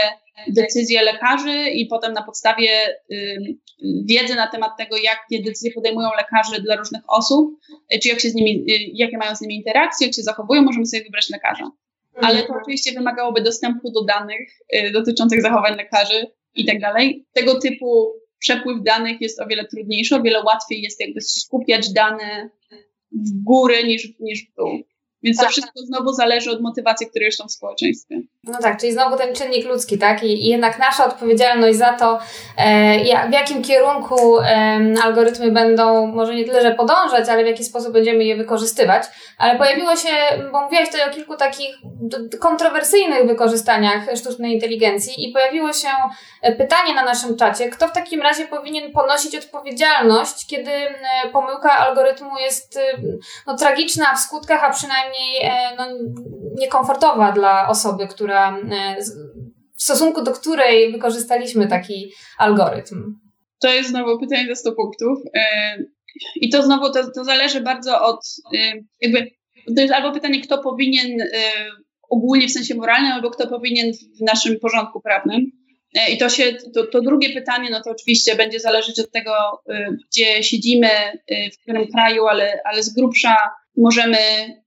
[0.48, 2.68] decyzje lekarzy i potem na podstawie
[4.04, 7.50] wiedzy na temat tego, jakie decyzje podejmują lekarze dla różnych osób,
[8.02, 11.04] czy jak się z nimi, jakie mają z nimi interakcje, jak się zachowują, możemy sobie
[11.04, 11.70] wybrać lekarza.
[12.14, 12.60] Ale to mhm.
[12.62, 14.48] oczywiście wymagałoby dostępu do danych
[14.92, 17.26] dotyczących zachowań lekarzy i tak dalej.
[17.32, 22.50] Tego typu przepływ danych jest o wiele trudniejszy, o wiele łatwiej jest jakby skupiać dane
[23.12, 24.82] w górę niż, niż w dół.
[25.22, 25.52] Więc to tak.
[25.52, 28.20] wszystko znowu zależy od motywacji, które już są w społeczeństwie.
[28.44, 30.22] No tak, czyli znowu ten czynnik ludzki, tak?
[30.22, 32.18] I, i jednak nasza odpowiedzialność za to,
[32.56, 37.64] e, w jakim kierunku e, algorytmy będą, może nie tyle, że podążać, ale w jaki
[37.64, 39.04] sposób będziemy je wykorzystywać.
[39.38, 40.08] Ale pojawiło się,
[40.52, 41.76] bo mówiłaś tutaj o kilku takich
[42.40, 45.88] kontrowersyjnych wykorzystaniach sztucznej inteligencji i pojawiło się
[46.42, 50.96] e, pytanie na naszym czacie, kto w takim razie powinien ponosić odpowiedzialność, kiedy e,
[51.32, 52.80] pomyłka algorytmu jest e,
[53.46, 55.09] no, tragiczna w skutkach, a przynajmniej
[55.78, 55.86] no,
[56.60, 58.58] niekomfortowa dla osoby, która
[59.78, 63.20] w stosunku do której wykorzystaliśmy taki algorytm.
[63.60, 65.18] To jest znowu pytanie za 100 punktów.
[66.36, 68.20] I to znowu to, to zależy bardzo od
[69.00, 69.30] jakby
[69.76, 71.18] to jest albo pytanie, kto powinien
[72.10, 75.50] ogólnie w sensie moralnym, albo kto powinien w naszym porządku prawnym.
[75.94, 79.32] E, I to się, to, to drugie pytanie, no to oczywiście będzie zależeć od tego,
[79.68, 83.36] e, gdzie siedzimy, e, w którym kraju, ale, ale z grubsza
[83.80, 84.16] możemy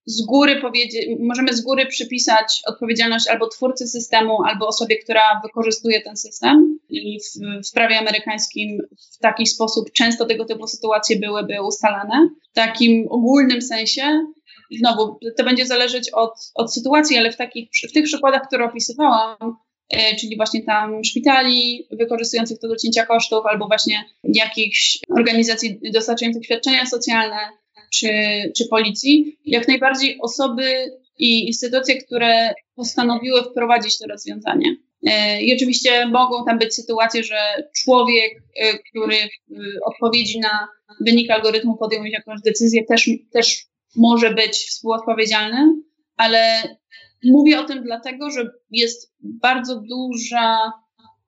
[0.06, 6.02] z góry powiedzieć, możemy z góry przypisać odpowiedzialność albo twórcy systemu, albo osobie, która wykorzystuje
[6.02, 6.80] ten system.
[6.90, 8.78] I w, w prawie amerykańskim
[9.16, 12.30] w taki sposób często tego typu sytuacje byłyby ustalane.
[12.52, 14.26] W takim ogólnym sensie
[14.80, 19.38] znowu, to będzie zależeć od, od sytuacji, ale w, takich, w tych przykładach, które opisywałam,
[19.90, 26.46] e, czyli właśnie tam szpitali wykorzystujących to do cięcia kosztów, albo właśnie jakichś organizacji dostarczających
[26.46, 27.38] świadczenia socjalne,
[27.94, 28.08] czy,
[28.58, 34.76] czy policji, jak najbardziej osoby i instytucje, które postanowiły wprowadzić to rozwiązanie.
[35.08, 37.38] E, I oczywiście mogą tam być sytuacje, że
[37.76, 39.16] człowiek, e, który
[39.50, 40.68] w odpowiedzi na
[41.02, 45.74] wynik algorytmu podjął jakąś decyzję, też, też może być współodpowiedzialny,
[46.18, 46.64] ale
[47.24, 50.72] mówię o tym dlatego, że jest bardzo duża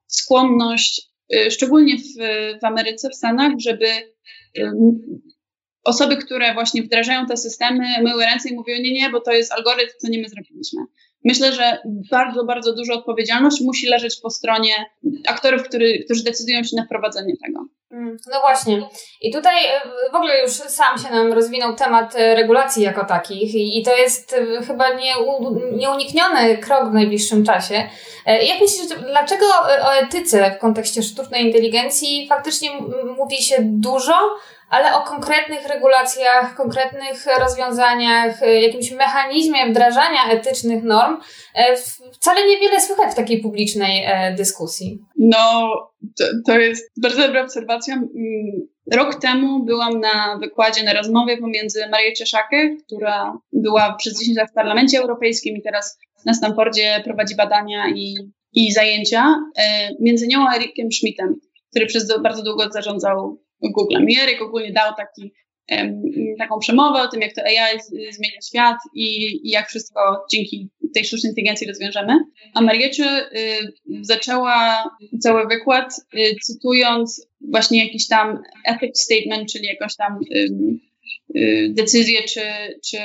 [0.06, 1.02] skłonność,
[1.50, 2.18] szczególnie w,
[2.60, 3.86] w Ameryce, w Stanach, żeby
[5.86, 9.52] osoby, które właśnie wdrażają te systemy, myły ręce i mówią, nie, nie, bo to jest
[9.52, 10.82] algorytm, co nie my zrobiliśmy.
[11.24, 11.78] Myślę, że
[12.10, 14.74] bardzo, bardzo duża odpowiedzialność musi leżeć po stronie
[15.28, 17.66] aktorów, który, którzy decydują się na wprowadzenie tego.
[17.92, 18.88] Mm, no właśnie.
[19.20, 23.54] I tutaj e, w ogóle już sam się nam rozwinął temat e, regulacji jako takich
[23.54, 24.84] i to jest e, chyba
[25.72, 27.88] nieunikniony krok w najbliższym czasie.
[28.26, 29.44] Jak myślisz, dlaczego
[29.84, 32.70] o etyce w kontekście sztucznej inteligencji faktycznie
[33.16, 34.14] mówi się dużo,
[34.70, 41.16] ale o konkretnych regulacjach, konkretnych rozwiązaniach, e, jakimś mechanizmie wdrażania etycznych norm
[41.54, 41.76] e,
[42.12, 44.98] wcale niewiele słychać w takiej publicznej e, dyskusji.
[45.18, 45.72] No,
[46.18, 47.94] to, to jest bardzo dobra obserwacja.
[47.94, 54.38] Mm, rok temu byłam na wykładzie, na rozmowie pomiędzy Marią Cieszakę, która była przez 10
[54.38, 58.14] lat w Parlamencie Europejskim i teraz na Stanfordzie prowadzi badania i,
[58.52, 59.36] i zajęcia,
[60.00, 61.34] między nią a Erikiem Schmidtem,
[61.70, 64.04] który przez bardzo długo zarządzał Google.
[64.04, 65.32] Mieryk ogólnie dał taki,
[66.38, 67.78] taką przemowę o tym, jak to AI
[68.10, 72.12] zmienia świat i, i jak wszystko dzięki tej sztucznej inteligencji rozwiążemy.
[72.54, 74.84] A Mariecie y, zaczęła
[75.20, 82.40] cały wykład y, cytując właśnie jakiś tam ethics statement, czyli jakąś tam y, decyzję czy,
[82.90, 82.98] czy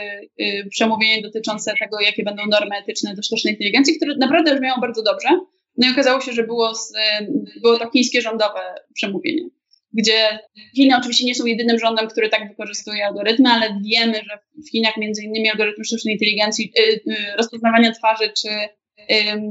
[0.69, 5.29] przemówienie dotyczące tego, jakie będą normy etyczne do sztucznej inteligencji, które naprawdę brzmiało bardzo dobrze.
[5.77, 6.73] No i okazało się, że było,
[7.61, 8.59] było to chińskie rządowe
[8.93, 9.43] przemówienie
[9.93, 10.39] gdzie
[10.75, 14.97] Chiny oczywiście nie są jedynym rządem, który tak wykorzystuje algorytmy, ale wiemy, że w Chinach
[14.97, 18.49] między innymi algorytmy sztucznej inteligencji, y, y, rozpoznawania twarzy czy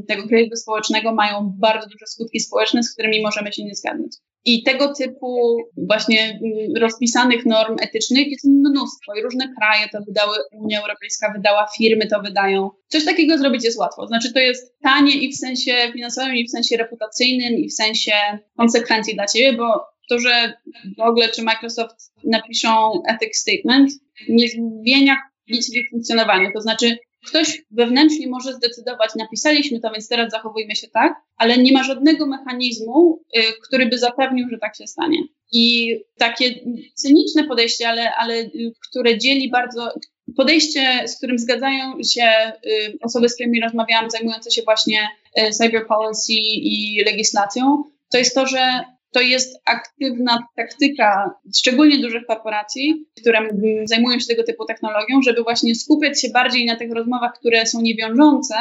[0.09, 4.13] tego kredytu społecznego mają bardzo duże skutki społeczne, z którymi możemy się nie zgadzać.
[4.45, 6.41] I tego typu właśnie
[6.81, 12.21] rozpisanych norm etycznych jest mnóstwo i różne kraje to wydały, Unia Europejska wydała, firmy to
[12.21, 12.71] wydają.
[12.89, 14.07] Coś takiego zrobić jest łatwo.
[14.07, 18.13] Znaczy to jest tanie i w sensie finansowym, i w sensie reputacyjnym, i w sensie
[18.57, 20.53] konsekwencji dla ciebie, bo to, że
[20.99, 23.93] Google czy Microsoft napiszą ethics statement,
[24.29, 25.17] nie zmienia
[25.49, 26.51] nic w ich funkcjonowaniu.
[26.55, 31.73] To znaczy, ktoś wewnętrznie może zdecydować, napisaliśmy to, więc teraz zachowujmy się tak, ale nie
[31.73, 35.19] ma żadnego mechanizmu, y, który by zapewnił, że tak się stanie.
[35.53, 36.55] I takie
[36.95, 39.93] cyniczne podejście, ale, ale y, które dzieli bardzo,
[40.37, 45.09] podejście, z którym zgadzają się y, osoby, z którymi rozmawiałam, zajmujące się właśnie
[45.53, 53.07] cyber policy i legislacją, to jest to, że to jest aktywna taktyka, szczególnie dużych korporacji,
[53.21, 53.49] które
[53.85, 57.81] zajmują się tego typu technologią, żeby właśnie skupiać się bardziej na tych rozmowach, które są
[57.81, 58.55] niewiążące,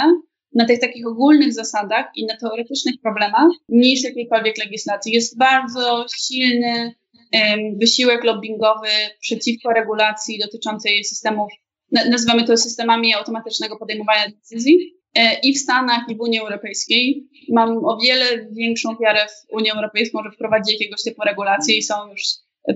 [0.56, 5.14] na tych takich ogólnych zasadach i na teoretycznych problemach, niż jakiejkolwiek legislacji.
[5.14, 6.94] Jest bardzo silny
[7.34, 8.88] um, wysiłek lobbyingowy
[9.22, 11.52] przeciwko regulacji dotyczącej systemów,
[11.92, 14.99] nazywamy to systemami automatycznego podejmowania decyzji,
[15.43, 17.28] i w Stanach, i w Unii Europejskiej.
[17.54, 22.12] Mam o wiele większą wiarę w Unię Europejską, że wprowadzi jakiegoś typu regulacje i są
[22.12, 22.22] już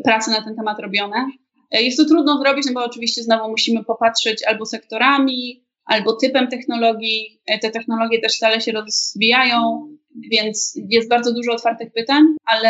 [0.03, 1.27] prace na ten temat robione.
[1.71, 7.41] Jest to trudno zrobić, no bo oczywiście znowu musimy popatrzeć albo sektorami, albo typem technologii.
[7.61, 9.87] Te technologie też stale się rozwijają,
[10.31, 12.69] więc jest bardzo dużo otwartych pytań, ale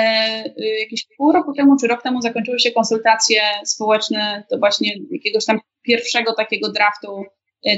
[0.80, 5.60] jakieś pół roku temu czy rok temu zakończyły się konsultacje społeczne do właśnie jakiegoś tam
[5.82, 7.24] pierwszego takiego draftu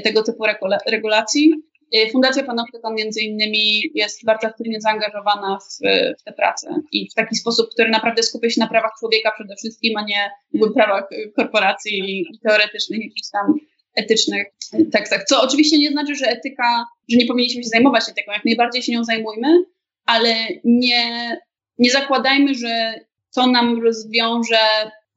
[0.04, 0.44] tego typu
[0.86, 1.54] regulacji.
[1.94, 5.78] Y, Fundacja Panoptykon między innymi jest bardzo aktywnie zaangażowana w,
[6.20, 9.56] w tę pracę i w taki sposób, który naprawdę skupia się na prawach człowieka przede
[9.56, 13.54] wszystkim, a nie w prawach korporacji i teoretycznych, jakichś tam
[13.94, 14.46] etycznych
[14.92, 15.24] tekstach.
[15.24, 18.92] Co oczywiście nie znaczy, że etyka, że nie powinniśmy się zajmować etyką, jak najbardziej się
[18.92, 19.64] nią zajmujmy,
[20.06, 21.36] ale nie,
[21.78, 23.00] nie zakładajmy, że
[23.34, 24.58] to nam rozwiąże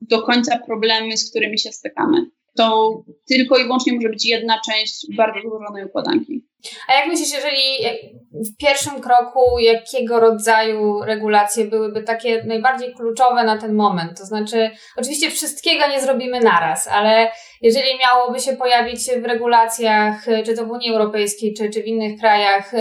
[0.01, 2.25] do końca problemy, z którymi się stykamy
[2.60, 6.45] to tylko i wyłącznie może być jedna część bardzo złożonej układanki.
[6.88, 7.62] A jak myślisz, jeżeli
[8.34, 14.17] w pierwszym kroku jakiego rodzaju regulacje byłyby takie najbardziej kluczowe na ten moment?
[14.17, 20.56] To znaczy, oczywiście wszystkiego nie zrobimy naraz, ale jeżeli miałoby się pojawić w regulacjach, czy
[20.56, 22.72] to w Unii Europejskiej, czy, czy w innych krajach,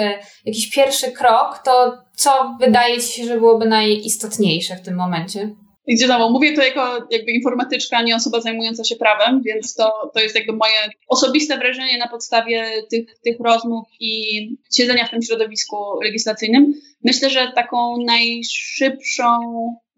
[0.45, 5.51] jakiś pierwszy krok, to co wydaje Ci się, że byłoby najistotniejsze w tym momencie?
[5.89, 10.21] Gdzie znowu mówię to jako jakby informatyczka, nie osoba zajmująca się prawem, więc to, to
[10.21, 10.75] jest jakby moje
[11.09, 16.75] osobiste wrażenie na podstawie tych, tych rozmów i siedzenia w tym środowisku legislacyjnym.
[17.05, 19.27] Myślę, że taką najszybszą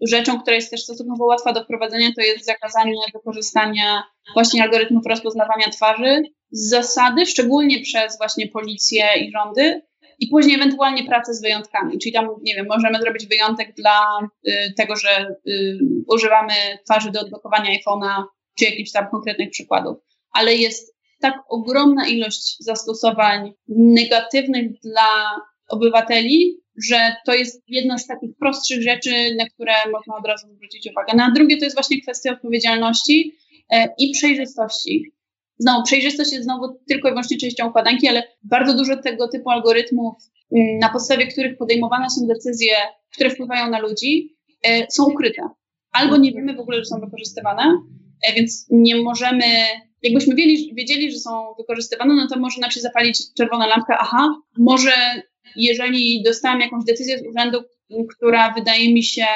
[0.01, 4.03] rzeczą, która jest też stosunkowo łatwa do wprowadzenia, to jest zakazanie wykorzystania
[4.35, 9.83] właśnie algorytmów rozpoznawania twarzy z zasady, szczególnie przez właśnie policję i rządy,
[10.21, 14.53] i później ewentualnie pracę z wyjątkami, czyli tam, nie wiem, możemy zrobić wyjątek dla y,
[14.77, 15.79] tego, że y,
[16.09, 16.53] używamy
[16.85, 18.25] twarzy do odblokowania iPhone'a,
[18.59, 19.99] czy jakichś tam konkretnych przykładów,
[20.33, 25.31] ale jest tak ogromna ilość zastosowań negatywnych dla
[25.69, 30.91] obywateli, że to jest jedna z takich prostszych rzeczy, na które można od razu zwrócić
[30.91, 31.17] uwagę.
[31.17, 33.39] Na drugie to jest właśnie kwestia odpowiedzialności
[33.71, 35.13] e, i przejrzystości.
[35.61, 40.15] Znowu, przejrzystość jest znowu tylko i wyłącznie częścią układanki, ale bardzo dużo tego typu algorytmów,
[40.53, 42.73] mm, na podstawie których podejmowane są decyzje,
[43.13, 45.43] które wpływają na ludzi, e, są ukryte.
[45.93, 47.63] Albo nie wiemy w ogóle, że są wykorzystywane,
[48.29, 49.45] e, więc nie możemy,
[50.03, 54.35] jakbyśmy wiedzieli, wiedzieli, że są wykorzystywane, no to może nam się zapalić czerwona lampka, aha,
[54.59, 54.93] może
[55.57, 57.59] jeżeli dostałam jakąś decyzję z urzędu,
[58.17, 59.27] która wydaje mi się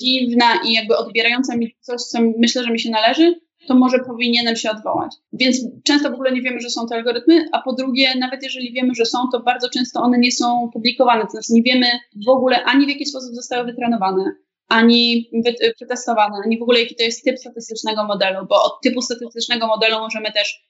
[0.00, 3.34] dziwna i jakby odbierająca mi coś, co myślę, że mi się należy,
[3.68, 5.14] to może powinienem się odwołać.
[5.32, 8.72] Więc często w ogóle nie wiemy, że są te algorytmy, a po drugie, nawet jeżeli
[8.72, 11.86] wiemy, że są, to bardzo często one nie są publikowane, to znaczy nie wiemy
[12.26, 14.24] w ogóle ani w jaki sposób zostały wytrenowane,
[14.68, 15.30] ani
[15.76, 19.98] przetestowane, ani w ogóle jaki to jest typ statystycznego modelu, bo od typu statystycznego modelu
[19.98, 20.64] możemy też,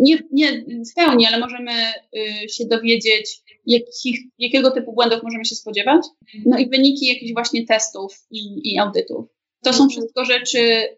[0.00, 1.72] nie, nie w pełni, ale możemy
[2.16, 6.02] y, się dowiedzieć, jakich, jakiego typu błędów możemy się spodziewać,
[6.46, 9.37] no i wyniki jakichś właśnie testów i, i audytów.
[9.62, 10.96] To są wszystko rzeczy, y,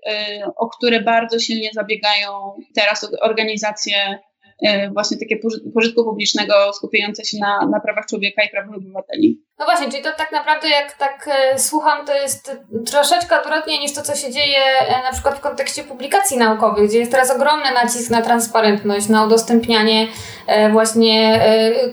[0.56, 2.28] o które bardzo silnie zabiegają
[2.74, 4.18] teraz organizacje
[4.66, 5.36] y, właśnie takie
[5.74, 9.42] pożytku publicznego skupiające się na, na prawach człowieka i prawach obywateli.
[9.60, 13.92] No właśnie, czyli to tak naprawdę jak tak e, słucham, to jest troszeczkę odwrotnie niż
[13.92, 17.70] to, co się dzieje e, na przykład w kontekście publikacji naukowych, gdzie jest teraz ogromny
[17.74, 20.06] nacisk na transparentność, na udostępnianie
[20.46, 21.40] e, właśnie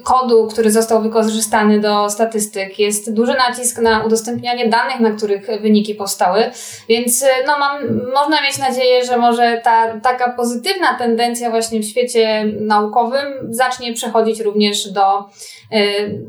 [0.03, 2.80] kodu, który został wykorzystany do statystyk.
[2.80, 6.51] Jest duży nacisk na udostępnianie danych, na których wyniki powstały,
[6.89, 12.45] więc no mam, można mieć nadzieję, że może ta taka pozytywna tendencja właśnie w świecie
[12.60, 15.25] naukowym zacznie przechodzić również do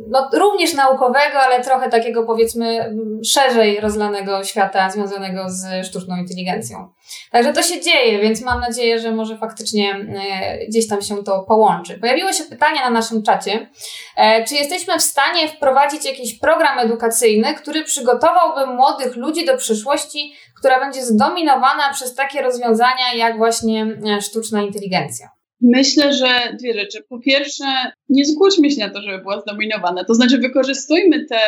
[0.08, 6.92] no, również naukowego, ale trochę takiego powiedzmy szerzej rozlanego świata związanego z sztuczną inteligencją.
[7.32, 11.42] Także to się dzieje, więc mam nadzieję, że może faktycznie e, gdzieś tam się to
[11.42, 11.98] połączy.
[11.98, 13.70] Pojawiło się pytanie na naszym czacie,
[14.16, 20.32] e, czy jesteśmy w stanie wprowadzić jakiś program edukacyjny, który przygotowałby młodych ludzi do przyszłości,
[20.58, 23.86] która będzie zdominowana przez takie rozwiązania jak właśnie
[24.16, 25.37] e, sztuczna inteligencja?
[25.60, 27.04] Myślę, że dwie rzeczy.
[27.08, 27.64] Po pierwsze,
[28.08, 30.04] nie zgłośmy się na to, żeby była zdominowana.
[30.04, 31.38] To znaczy, wykorzystujmy te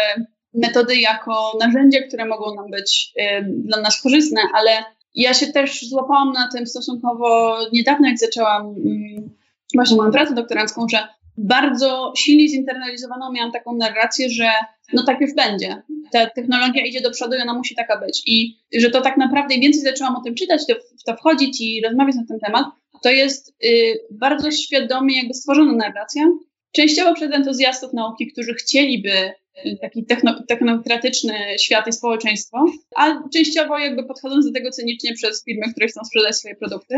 [0.54, 4.70] metody jako narzędzia, które mogą nam być y, dla nas korzystne, ale
[5.14, 9.30] ja się też złapałam na tym stosunkowo niedawno, jak zaczęłam y,
[9.74, 14.50] właśnie moją pracę doktorancką, że bardzo silnie zinternalizowaną miałam taką narrację, że
[14.92, 15.82] no tak już będzie.
[16.12, 18.22] Ta technologia idzie do przodu i ona musi taka być.
[18.26, 20.74] I że to tak naprawdę im więcej zaczęłam o tym czytać, to,
[21.06, 22.66] to wchodzić i rozmawiać na ten temat,
[23.02, 26.26] to jest y, bardzo świadomie jakby stworzona narracja,
[26.72, 29.32] częściowo przez entuzjastów nauki, którzy chcieliby
[29.66, 32.64] y, taki techno, technokratyczny świat i społeczeństwo,
[32.96, 36.94] a częściowo jakby podchodząc do tego cynicznie przez firmy, które chcą sprzedać swoje produkty.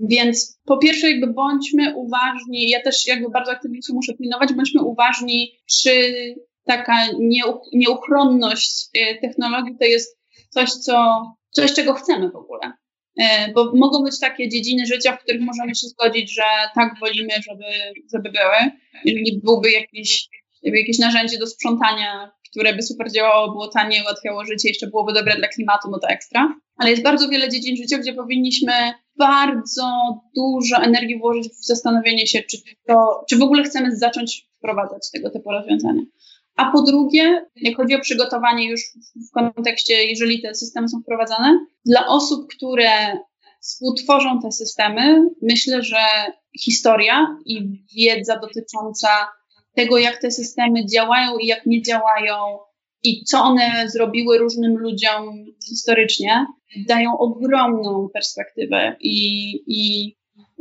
[0.00, 4.82] Więc po pierwsze jakby bądźmy uważni, ja też jakby bardzo aktywnie się muszę pilnować, bądźmy
[4.82, 6.12] uważni, czy
[6.64, 6.94] taka
[7.72, 10.18] nieuchronność y, technologii to jest
[10.50, 12.72] coś, co, coś czego chcemy w ogóle.
[13.20, 16.42] E, bo mogą być takie dziedziny życia, w których możemy się zgodzić, że
[16.74, 17.64] tak wolimy, żeby,
[18.14, 18.70] żeby były.
[19.04, 20.28] Jeżeli byłby jakiś,
[20.62, 25.36] jakieś narzędzie do sprzątania, które by super działało, było tanie, ułatwiało życie, jeszcze byłoby dobre
[25.36, 26.54] dla klimatu, no to ekstra.
[26.76, 28.72] Ale jest bardzo wiele dziedzin życia, gdzie powinniśmy
[29.18, 29.86] bardzo
[30.36, 32.56] dużo energii włożyć w zastanowienie się, czy,
[32.86, 36.02] to, czy w ogóle chcemy zacząć wprowadzać tego typu rozwiązania.
[36.56, 38.80] A po drugie, jak chodzi o przygotowanie już
[39.28, 43.18] w kontekście, jeżeli te systemy są wprowadzane, dla osób, które
[43.60, 45.98] współtworzą te systemy, myślę, że
[46.60, 49.08] historia i wiedza dotycząca
[49.74, 52.34] tego, jak te systemy działają i jak nie działają,
[53.02, 56.46] i co one zrobiły różnym ludziom historycznie,
[56.88, 58.96] dają ogromną perspektywę.
[59.00, 60.14] I, i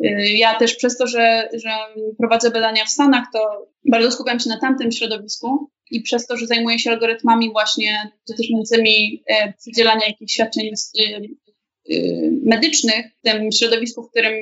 [0.06, 1.70] y, ja też przez to, że, że
[2.18, 6.48] prowadzę badania w Stanach, to bardzo skupiam się na tamtym środowisku i przez to, że
[6.48, 11.04] zajmuję się algorytmami właśnie dotyczącymi e, przydzielania jakichś świadczeń y,
[11.94, 14.34] y, medycznych w tym środowisku, w którym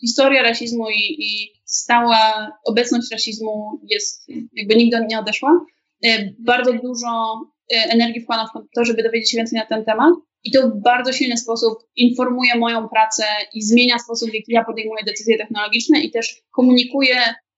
[0.00, 5.66] historia rasizmu i, i stała obecność rasizmu jest jakby nigdy nie odeszła,
[6.04, 7.40] e, bardzo dużo
[7.72, 10.14] e, energii wkładam w to, żeby dowiedzieć się więcej na ten temat.
[10.44, 13.24] I to w bardzo silny sposób informuje moją pracę
[13.54, 17.16] i zmienia sposób, w jaki ja podejmuję decyzje technologiczne i też komunikuję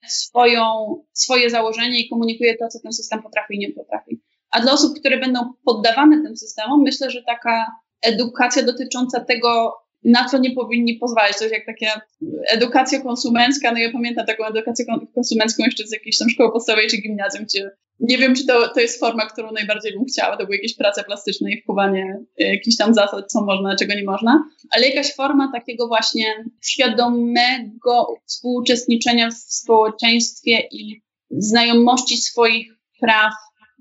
[0.08, 4.20] swoją, swoje założenie i komunikuje to, co ten system potrafi i nie potrafi.
[4.50, 7.66] A dla osób, które będą poddawane tym systemom, myślę, że taka
[8.02, 9.74] edukacja dotycząca tego,
[10.04, 11.36] na co nie powinni pozwalać.
[11.36, 12.00] Coś jak taka
[12.48, 13.72] edukacja konsumencka.
[13.72, 14.84] No ja pamiętam taką edukację
[15.14, 17.70] konsumencką jeszcze z jakiejś tam szkoły podstawowej czy gimnazjum, gdzie
[18.00, 20.36] nie wiem, czy to, to jest forma, którą najbardziej bym chciała.
[20.36, 24.44] To były jakieś prace plastyczne i wpływanie jakichś tam zasad, co można, czego nie można.
[24.70, 33.32] Ale jakaś forma takiego właśnie świadomego współuczestniczenia w społeczeństwie i znajomości swoich praw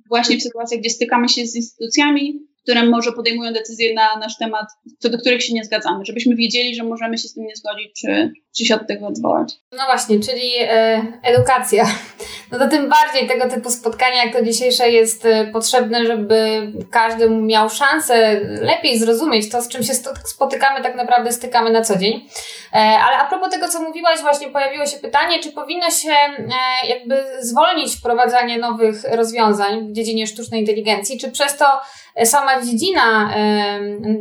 [0.09, 4.66] właśnie w sytuacjach, gdzie stykamy się z instytucjami, które może podejmują decyzje na nasz temat,
[4.99, 7.91] co do których się nie zgadzamy, żebyśmy wiedzieli, że możemy się z tym nie zgodzić,
[8.01, 9.53] czy, czy się od tego odwołać.
[9.72, 11.86] No właśnie, czyli e, edukacja.
[12.51, 17.30] No to tym bardziej tego typu spotkania, jak to dzisiejsze, jest e, potrzebne, żeby każdy
[17.30, 19.93] miał szansę lepiej zrozumieć to, z czym się
[20.26, 22.28] spotykamy, tak naprawdę stykamy na co dzień.
[22.74, 26.88] E, ale a propos tego, co mówiłaś, właśnie pojawiło się pytanie, czy powinno się e,
[26.88, 31.65] jakby zwolnić wprowadzanie nowych rozwiązań w dziedzinie sztucznej inteligencji, czy przez to
[32.24, 33.34] sama dziedzina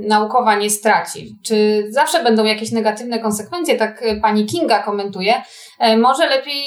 [0.00, 1.36] naukowa nie straci?
[1.44, 3.76] Czy zawsze będą jakieś negatywne konsekwencje?
[3.76, 5.42] Tak e, pani Kinga komentuje.
[5.78, 6.62] E, może lepiej,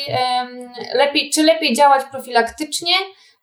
[0.93, 2.93] lepiej, czy lepiej działać profilaktycznie,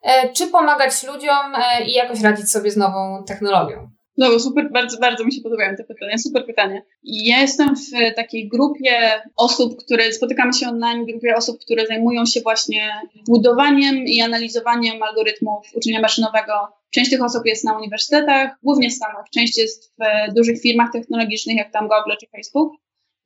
[0.03, 1.53] e, czy pomagać ludziom
[1.85, 3.98] i jakoś radzić sobie z nową technologią?
[4.19, 6.85] No, super, bardzo, bardzo mi się podobają te pytania, super pytanie.
[7.03, 12.41] Ja jestem w takiej grupie osób, które, spotykamy się online, grupie osób, które zajmują się
[12.41, 12.91] właśnie
[13.27, 16.53] budowaniem i analizowaniem algorytmów uczenia maszynowego.
[16.91, 19.93] Część tych osób jest na uniwersytetach, głównie w Stanach, część jest
[20.29, 22.73] w dużych firmach technologicznych, jak tam Google czy Facebook.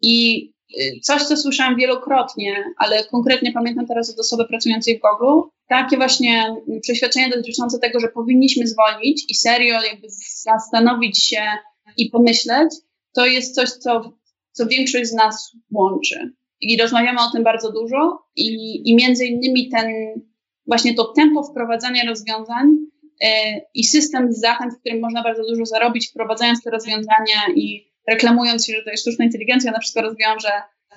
[0.02, 0.53] I
[1.02, 6.56] coś, co słyszałam wielokrotnie, ale konkretnie pamiętam teraz od osoby pracującej w Google, takie właśnie
[6.82, 10.08] przeświadczenia dotyczące tego, że powinniśmy zwolnić i serio jakby
[10.44, 11.42] zastanowić się
[11.98, 12.70] i pomyśleć,
[13.14, 14.14] to jest coś, co,
[14.52, 16.34] co większość z nas łączy.
[16.62, 19.94] I rozmawiamy o tym bardzo dużo i, i między innymi ten,
[20.68, 22.68] właśnie to tempo wprowadzania rozwiązań
[23.22, 23.28] yy,
[23.74, 28.74] i system zachęt, w którym można bardzo dużo zarobić, wprowadzając te rozwiązania i reklamując się,
[28.74, 30.52] że to jest sztuczna inteligencja, na wszystko rozwiąże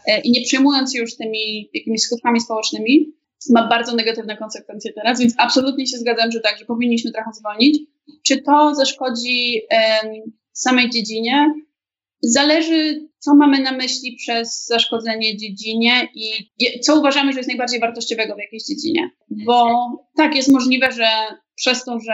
[0.09, 3.13] yy, i nie przejmując się już tymi jakimiś skutkami społecznymi,
[3.51, 7.79] ma bardzo negatywne konsekwencje teraz, więc absolutnie się zgadzam, że tak, że powinniśmy trochę zwolnić.
[8.27, 9.61] Czy to zaszkodzi
[10.53, 11.55] samej dziedzinie?
[12.21, 18.35] Zależy, co mamy na myśli przez zaszkodzenie dziedzinie i co uważamy, że jest najbardziej wartościowego
[18.35, 19.11] w jakiejś dziedzinie.
[19.31, 21.09] Bo tak, jest możliwe, że
[21.57, 22.13] przez to, że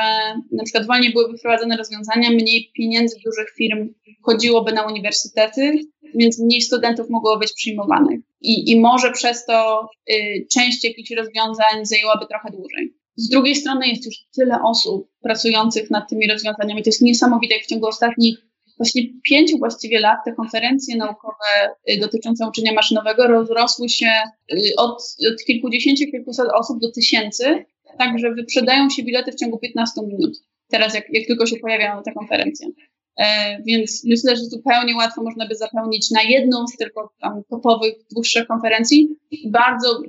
[0.53, 5.78] na przykład wolniej byłyby wprowadzone rozwiązania, mniej pieniędzy dużych firm chodziło,by na uniwersytety,
[6.14, 8.20] więc mniej studentów mogło być przyjmowanych.
[8.40, 12.95] I, i może przez to y, część jakichś rozwiązań zajęłaby trochę dłużej.
[13.16, 16.82] Z drugiej strony jest już tyle osób pracujących nad tymi rozwiązaniami.
[16.82, 18.38] To jest niesamowite, jak w ciągu ostatnich
[18.76, 24.11] właśnie pięciu właściwie lat te konferencje naukowe y, dotyczące uczenia maszynowego rozrosły się
[24.53, 27.64] y, od, od kilkudziesięciu, kilkuset osób do tysięcy,
[27.99, 30.38] tak że wyprzedają się bilety w ciągu 15 minut.
[30.68, 32.68] Teraz, jak, jak tylko się pojawiają te konferencje.
[33.16, 37.95] E, więc myślę, że zupełnie łatwo można by zapełnić na jedną z tylko tam topowych,
[38.14, 39.09] dłuższych konferencji.
[39.47, 40.01] Bardzo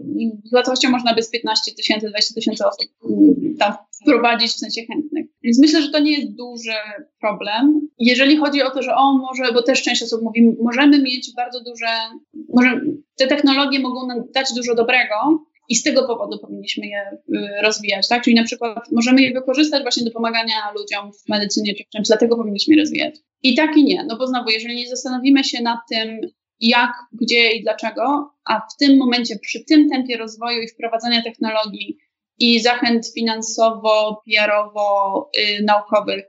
[0.43, 4.81] z łatwością można by z 15 tysięcy, 20 tysięcy osób mm, tam wprowadzić w sensie
[4.85, 5.25] chętnych.
[5.43, 6.73] Więc myślę, że to nie jest duży
[7.19, 7.89] problem.
[7.99, 11.63] Jeżeli chodzi o to, że o może, bo też część osób mówi, możemy mieć bardzo
[11.63, 11.87] duże,
[12.53, 12.81] może
[13.17, 15.15] te technologie mogą nam dać dużo dobrego,
[15.69, 18.23] i z tego powodu powinniśmy je y, rozwijać, tak?
[18.23, 22.07] Czyli na przykład możemy je wykorzystać właśnie do pomagania ludziom w medycynie czy w czymś,
[22.07, 23.15] dlatego powinniśmy je rozwijać.
[23.43, 26.19] I tak i nie, no bo znowu, jeżeli nie zastanowimy się nad tym,
[26.59, 26.91] jak,
[27.21, 31.97] gdzie i dlaczego, a w tym momencie, przy tym tempie rozwoju i wprowadzania technologii
[32.39, 36.23] i zachęt finansowo, PR-owo, yy, naukowych,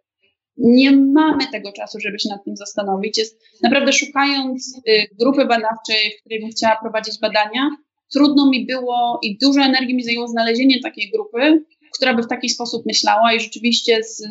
[0.57, 3.19] nie mamy tego czasu, żeby się nad tym zastanowić.
[3.19, 7.71] Jest naprawdę szukając y, grupy badawczej, w której bym chciała prowadzić badania,
[8.13, 12.49] trudno mi było i dużo energii mi zajęło znalezienie takiej grupy, która by w taki
[12.49, 14.23] sposób myślała i rzeczywiście z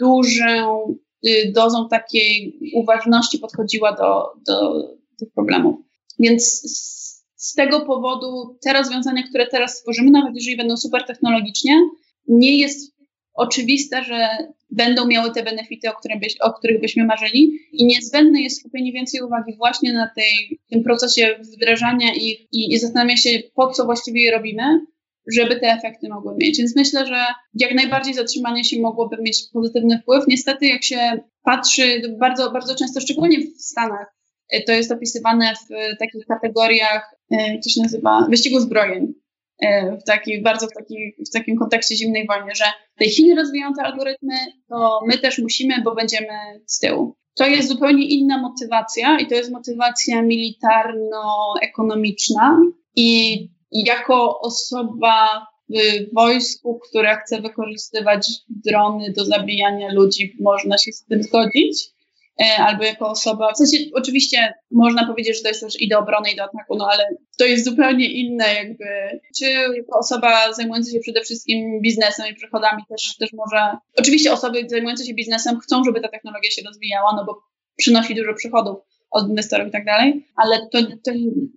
[0.00, 0.96] dużą
[1.26, 4.88] y, dozą takiej uważności podchodziła do, do
[5.18, 5.76] tych problemów.
[6.18, 6.62] Więc
[7.36, 11.80] z tego powodu te rozwiązania, które teraz stworzymy, nawet jeżeli będą super technologicznie,
[12.28, 12.96] nie jest
[13.34, 14.28] oczywiste, że
[14.70, 19.20] będą miały te benefity, o, byś, o których byśmy marzyli i niezbędne jest skupienie więcej
[19.20, 24.22] uwagi właśnie na tej, tym procesie wdrażania ich i, i zastanawiania się, po co właściwie
[24.22, 24.62] je robimy,
[25.32, 26.58] żeby te efekty mogły mieć.
[26.58, 30.24] Więc myślę, że jak najbardziej zatrzymanie się mogłoby mieć pozytywny wpływ.
[30.28, 34.06] Niestety, jak się patrzy bardzo, bardzo często, szczególnie w Stanach,
[34.50, 39.14] e, to jest opisywane w takich kategoriach, e, co się nazywa, wyścigu zbrojeń.
[39.60, 42.64] E, w, taki, bardzo w, taki, w takim kontekście zimnej wojny, że
[42.98, 44.34] te Chiny rozwijają te algorytmy,
[44.68, 46.34] to my też musimy, bo będziemy
[46.66, 47.16] z tyłu.
[47.36, 52.60] To jest zupełnie inna motywacja i to jest motywacja militarno-ekonomiczna
[52.96, 53.38] i
[53.72, 61.22] jako osoba w wojsku, która chce wykorzystywać drony do zabijania ludzi, można się z tym
[61.22, 61.95] zgodzić.
[62.40, 65.98] E, albo jako osoba, w sensie oczywiście można powiedzieć, że to jest też i do
[65.98, 67.08] obrony, i do ataku, no ale
[67.38, 68.84] to jest zupełnie inne jakby,
[69.38, 74.66] czy jako osoba zajmująca się przede wszystkim biznesem i przychodami też, też może, oczywiście osoby
[74.68, 77.42] zajmujące się biznesem chcą, żeby ta technologia się rozwijała, no bo
[77.76, 78.76] przynosi dużo przychodów
[79.10, 81.10] od inwestorów i tak dalej, ale to, to,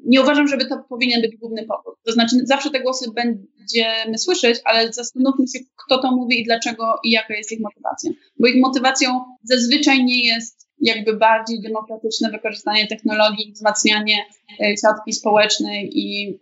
[0.05, 1.95] nie uważam, żeby to powinien być główny powód.
[2.05, 6.95] To znaczy zawsze te głosy będziemy słyszeć, ale zastanówmy się, kto to mówi i dlaczego
[7.03, 8.11] i jaka jest ich motywacja.
[8.39, 14.25] Bo ich motywacją zazwyczaj nie jest jakby bardziej demokratyczne wykorzystanie technologii, wzmacnianie
[14.61, 16.39] e, siatki społecznej i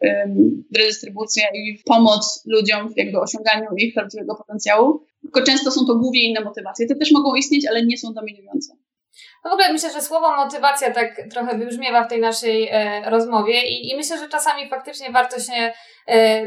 [0.77, 5.03] redystrybucja i pomoc ludziom w jakby osiąganiu ich prawdziwego potencjału.
[5.21, 6.87] Tylko często są to głównie inne motywacje.
[6.87, 8.73] Te też mogą istnieć, ale nie są dominujące.
[9.43, 13.61] No w ogóle myślę, że słowo motywacja tak trochę wybrzmiewa w tej naszej e, rozmowie
[13.69, 15.71] i, i myślę, że czasami faktycznie warto się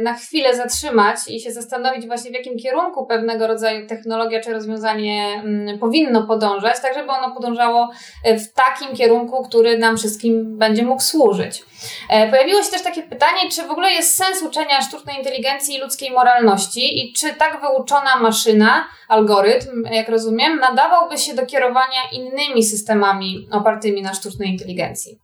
[0.03, 5.43] na chwilę zatrzymać i się zastanowić właśnie w jakim kierunku pewnego rodzaju technologia czy rozwiązanie
[5.45, 7.91] mm, powinno podążać, tak żeby ono podążało
[8.25, 11.63] e, w takim kierunku, który nam wszystkim będzie mógł służyć.
[12.11, 15.81] E, pojawiło się też takie pytanie, czy w ogóle jest sens uczenia sztucznej inteligencji i
[15.81, 22.63] ludzkiej moralności i czy tak wyuczona maszyna, algorytm, jak rozumiem, nadawałby się do kierowania innymi
[22.63, 25.19] systemami opartymi na sztucznej inteligencji?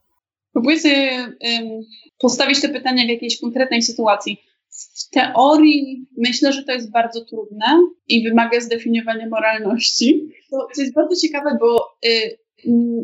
[0.53, 1.33] Próbuję sobie
[2.19, 4.43] postawić te pytania w jakiejś konkretnej sytuacji.
[4.71, 7.67] W teorii myślę, że to jest bardzo trudne
[8.09, 10.29] i wymaga zdefiniowania moralności.
[10.51, 12.39] To, to jest bardzo ciekawe, bo y,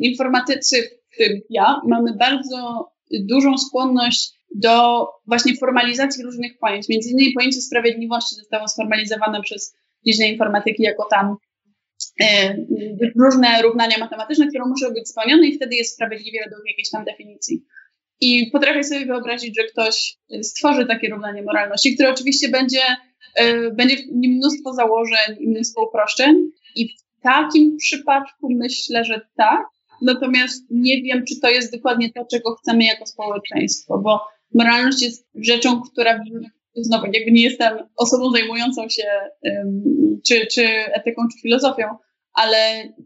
[0.01, 0.77] informatycy,
[1.13, 6.89] w tym ja, mamy bardzo dużą skłonność do właśnie formalizacji różnych pojęć.
[6.89, 11.37] Między innymi pojęcie sprawiedliwości zostało sformalizowane przez dziedzinę informatyki jako tam
[12.21, 12.57] e,
[13.17, 17.65] różne równania matematyczne, które muszą być spełnione i wtedy jest sprawiedliwie według jakiejś tam definicji.
[18.23, 22.81] I potrafię sobie wyobrazić, że ktoś stworzy takie równanie moralności, które oczywiście będzie,
[23.37, 26.51] e, będzie w nim mnóstwo założeń i mnóstwo uproszczeń.
[26.77, 29.67] I w takim przypadku myślę, że tak,
[30.03, 34.21] natomiast nie wiem, czy to jest dokładnie to, czego chcemy jako społeczeństwo, bo
[34.55, 36.21] moralność jest rzeczą, która
[36.75, 39.05] znowu jakby nie jestem osobą zajmującą się
[40.27, 40.63] czy, czy
[40.95, 41.85] etyką, czy filozofią,
[42.33, 42.57] ale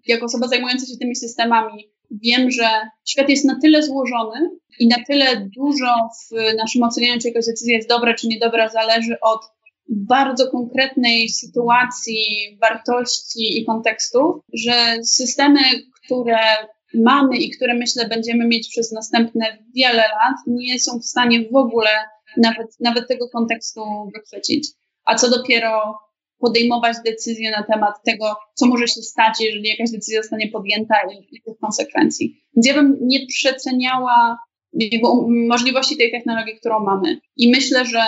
[0.06, 2.68] jako osoba zajmująca się tymi systemami wiem, że
[3.04, 7.76] świat jest na tyle złożony i na tyle dużo w naszym ocenianiu, czy jakaś decyzja
[7.76, 9.40] jest dobra, czy niedobra, zależy od
[9.88, 12.18] bardzo konkretnej sytuacji,
[12.61, 15.61] wartości i kontekstów, że systemy,
[16.04, 16.38] które
[16.94, 21.57] mamy i które myślę będziemy mieć przez następne wiele lat, nie są w stanie w
[21.57, 21.90] ogóle
[22.36, 23.80] nawet, nawet tego kontekstu
[24.14, 24.68] wychwycić.
[25.04, 25.98] A co dopiero
[26.39, 30.95] podejmować decyzje na temat tego, co może się stać, jeżeli jakaś decyzja zostanie podjęta
[31.32, 32.41] i, tych konsekwencji.
[32.57, 34.39] Więc ja bym nie przeceniała
[35.49, 37.18] możliwości tej technologii, którą mamy.
[37.37, 38.01] I myślę, że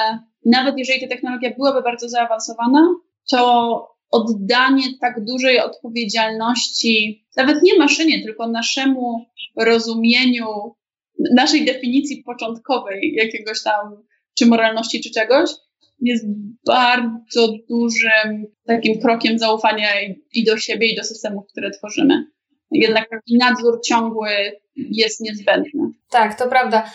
[0.44, 2.94] nawet jeżeli ta technologia byłaby bardzo zaawansowana,
[3.30, 9.26] to oddanie tak dużej odpowiedzialności, nawet nie maszynie, tylko naszemu
[9.56, 10.46] rozumieniu,
[11.36, 14.02] naszej definicji początkowej jakiegoś tam,
[14.38, 15.50] czy moralności, czy czegoś,
[16.00, 16.24] jest
[16.66, 22.24] bardzo dużym takim krokiem zaufania i, i do siebie, i do systemów, które tworzymy.
[22.70, 24.30] jednak taki nadzór ciągły
[24.76, 25.90] jest niezbędny.
[26.10, 26.90] Tak, to prawda.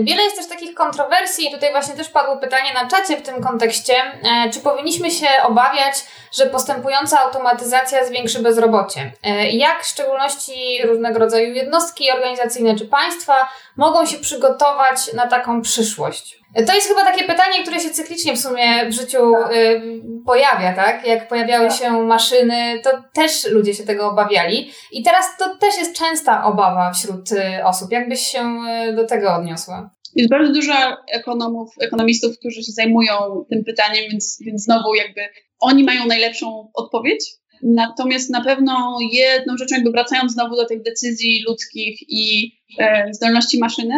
[0.00, 1.50] Wiele jest też takich kontrowersji.
[1.50, 3.94] Tutaj właśnie też padło pytanie na czacie w tym kontekście.
[3.94, 5.94] E, czy powinniśmy się obawiać,
[6.32, 9.12] że postępująca automatyzacja zwiększy bezrobocie?
[9.22, 15.62] E, jak w szczególności różnego rodzaju jednostki organizacyjne czy państwa mogą się przygotować na taką
[15.62, 16.39] przyszłość?
[16.54, 19.56] To jest chyba takie pytanie, które się cyklicznie w sumie w życiu tak.
[19.56, 19.82] y,
[20.26, 21.06] pojawia, tak?
[21.06, 21.78] Jak pojawiały tak.
[21.78, 24.70] się maszyny, to też ludzie się tego obawiali.
[24.92, 27.92] I teraz to też jest częsta obawa wśród y, osób.
[27.92, 29.90] Jak byś się y, do tego odniosła?
[30.14, 30.72] Jest bardzo dużo
[31.12, 35.20] ekonomów, ekonomistów, którzy się zajmują tym pytaniem, więc, więc znowu jakby
[35.60, 37.24] oni mają najlepszą odpowiedź.
[37.62, 43.58] Natomiast na pewno jedną rzeczą, jakby wracając znowu do tych decyzji ludzkich i e, zdolności
[43.58, 43.94] maszyny,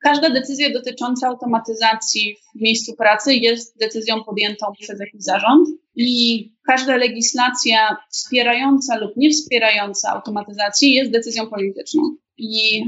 [0.00, 6.96] Każda decyzja dotycząca automatyzacji w miejscu pracy jest decyzją podjętą przez jakiś zarząd i każda
[6.96, 12.16] legislacja wspierająca lub nie wspierająca automatyzacji jest decyzją polityczną.
[12.38, 12.82] I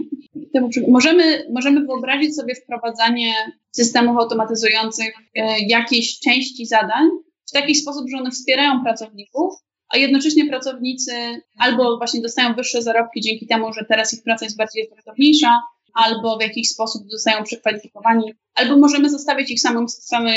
[0.88, 3.32] możemy, możemy wyobrazić sobie wprowadzanie
[3.70, 7.08] systemów automatyzujących e, jakiejś części zadań
[7.48, 9.52] w taki sposób, że one wspierają pracowników,
[9.88, 11.12] a jednocześnie pracownicy
[11.58, 15.60] albo właśnie dostają wyższe zarobki dzięki temu, że teraz ich praca jest bardziej efektywniejsza,
[15.94, 20.34] albo w jakiś sposób zostają przekwalifikowani, albo możemy zostawić ich samym, samym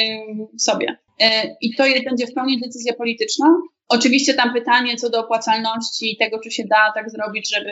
[0.58, 0.98] sobie.
[1.20, 3.46] E, I to będzie w pełni decyzja polityczna.
[3.90, 7.72] Oczywiście tam pytanie co do opłacalności i tego, czy się da tak zrobić, żeby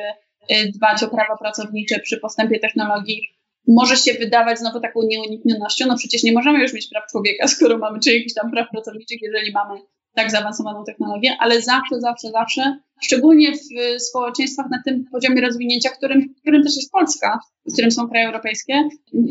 [0.49, 3.21] e, dbać o prawa pracownicze przy postępie technologii,
[3.67, 5.85] może się wydawać znowu taką nieuniknionością.
[5.87, 9.21] No przecież nie możemy już mieć praw człowieka, skoro mamy, czy jakichś tam praw pracowniczych,
[9.21, 9.81] jeżeli mamy
[10.15, 16.33] tak zaawansowaną technologię, ale zawsze, zawsze, zawsze, szczególnie w społeczeństwach na tym poziomie rozwinięcia, którym,
[16.41, 17.39] którym też jest Polska,
[17.69, 18.73] w którym są kraje europejskie,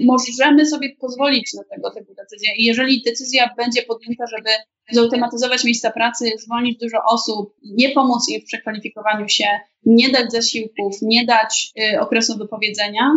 [0.07, 2.49] możemy sobie pozwolić na tego typu decyzje.
[2.57, 4.51] I jeżeli decyzja będzie podjęta, żeby
[4.93, 9.47] zautomatyzować miejsca pracy, zwolnić dużo osób, nie pomóc im w przekwalifikowaniu się,
[9.85, 13.11] nie dać zasiłków, nie dać y, okresu wypowiedzenia,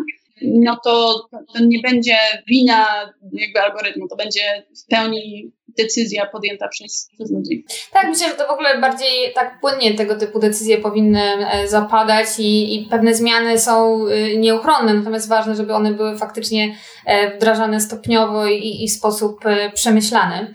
[0.43, 2.17] no to, to nie będzie
[2.47, 7.65] wina jakby algorytmu, to będzie w pełni decyzja podjęta przez, przez ludzi.
[7.93, 12.27] Tak, myślę, że to w ogóle bardziej tak płynnie tego typu decyzje powinny e, zapadać
[12.39, 16.75] i, i pewne zmiany są e, nieuchronne, natomiast ważne, żeby one były faktycznie
[17.05, 19.39] e, wdrażane stopniowo i, i w sposób
[19.73, 20.53] przemyślany.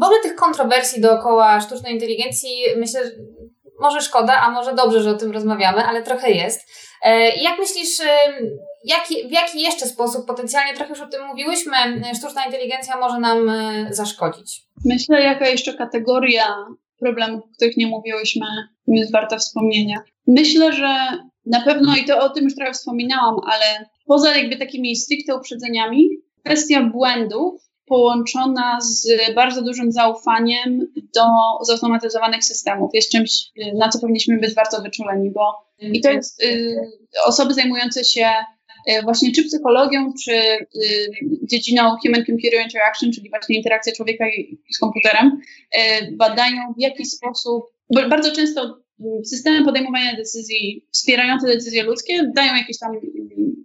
[0.00, 3.10] W ogóle tych kontrowersji dookoła sztucznej inteligencji myślę, że
[3.80, 6.60] może szkoda, a może dobrze, że o tym rozmawiamy, ale trochę jest.
[7.42, 7.98] Jak myślisz,
[8.86, 11.72] jaki, w jaki jeszcze sposób, potencjalnie trochę już o tym mówiłyśmy,
[12.18, 14.62] sztuczna inteligencja może nam e, zaszkodzić?
[14.84, 16.56] Myślę, jaka jeszcze kategoria
[16.98, 18.46] problemów, o których nie mówiłyśmy,
[18.86, 19.96] jest warta wspomnienia.
[20.26, 20.96] Myślę, że
[21.46, 26.08] na pewno, i to o tym już trochę wspominałam, ale poza jakby takimi stricte uprzedzeniami,
[26.44, 31.22] kwestia błędów połączona z bardzo dużym zaufaniem do
[31.62, 33.30] zautomatyzowanych systemów jest czymś,
[33.74, 36.76] na co powinniśmy być bardzo wyczuleni, bo i to jest y,
[37.26, 38.28] osoby zajmujące się
[39.04, 40.66] właśnie czy psychologią, czy y,
[41.42, 44.24] dziedziną human-computer interaction, czyli właśnie interakcja człowieka
[44.70, 45.40] z komputerem,
[45.72, 47.64] e, badają w jaki sposób,
[48.10, 48.78] bardzo często
[49.24, 52.92] systemy podejmowania decyzji wspierające decyzje ludzkie dają jakieś tam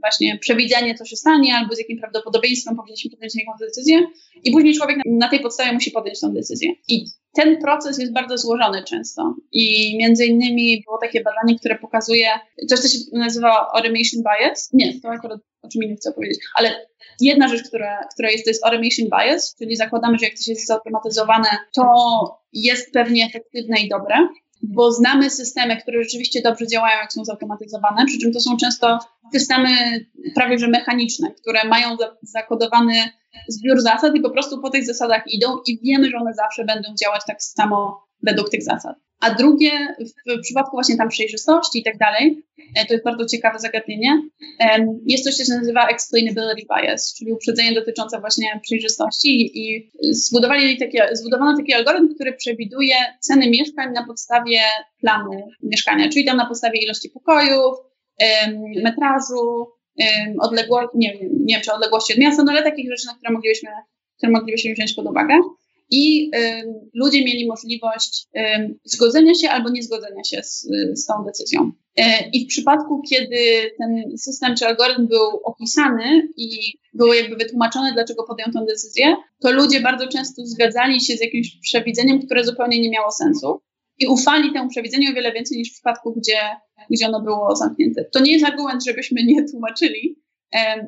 [0.01, 4.01] właśnie przewidzenie, co się stanie, albo z jakim prawdopodobieństwem powinniśmy podjąć jakąś decyzję
[4.43, 6.71] i później człowiek na tej podstawie musi podjąć tą decyzję.
[6.87, 12.27] I ten proces jest bardzo złożony często i między innymi było takie badanie, które pokazuje
[12.69, 14.69] coś, co się nazywa automation bias.
[14.73, 16.87] Nie, to akurat o czym innym chcę powiedzieć, ale
[17.21, 20.67] jedna rzecz, która, która jest, to jest automation bias, czyli zakładamy, że jak coś jest
[20.67, 21.85] zautomatyzowane, to
[22.53, 24.15] jest pewnie efektywne i dobre,
[24.63, 28.99] bo znamy systemy, które rzeczywiście dobrze działają, jak są zautomatyzowane, przy czym to są często
[29.33, 29.69] systemy
[30.35, 32.93] prawie że mechaniczne, które mają zakodowany
[33.47, 36.89] zbiór zasad i po prostu po tych zasadach idą i wiemy, że one zawsze będą
[37.03, 38.95] działać tak samo według tych zasad.
[39.21, 39.71] A drugie,
[40.37, 42.43] w przypadku właśnie tam przejrzystości i tak dalej,
[42.75, 44.21] e, to jest bardzo ciekawe zagadnienie,
[45.05, 51.09] jest coś, co się nazywa explainability bias, czyli uprzedzenie dotyczące właśnie przejrzystości i zbudowali takie,
[51.11, 54.59] zbudowano taki algorytm, który przewiduje ceny mieszkań na podstawie
[55.01, 57.75] planu mieszkania, czyli tam na podstawie ilości pokojów,
[58.83, 59.67] metrażu,
[60.39, 63.69] odległości, nie, nie wiem czy odległości od miasta, no ale takich rzeczy, na które moglibyśmy,
[64.17, 65.39] które moglibyśmy wziąć pod uwagę
[65.91, 66.31] i
[66.93, 68.27] ludzie mieli możliwość
[68.83, 71.71] zgodzenia się albo niezgodzenia się z, z tą decyzją.
[71.99, 77.93] Y, I w przypadku, kiedy ten system czy algorytm był opisany i było jakby wytłumaczone,
[77.93, 82.81] dlaczego podjął tę decyzję, to ludzie bardzo często zgadzali się z jakimś przewidzeniem, które zupełnie
[82.81, 83.61] nie miało sensu
[83.97, 86.39] i ufali temu przewidzeniu o wiele więcej niż w przypadku, gdzie,
[86.89, 88.05] gdzie ono było zamknięte.
[88.05, 90.19] To nie jest argument, żebyśmy nie tłumaczyli,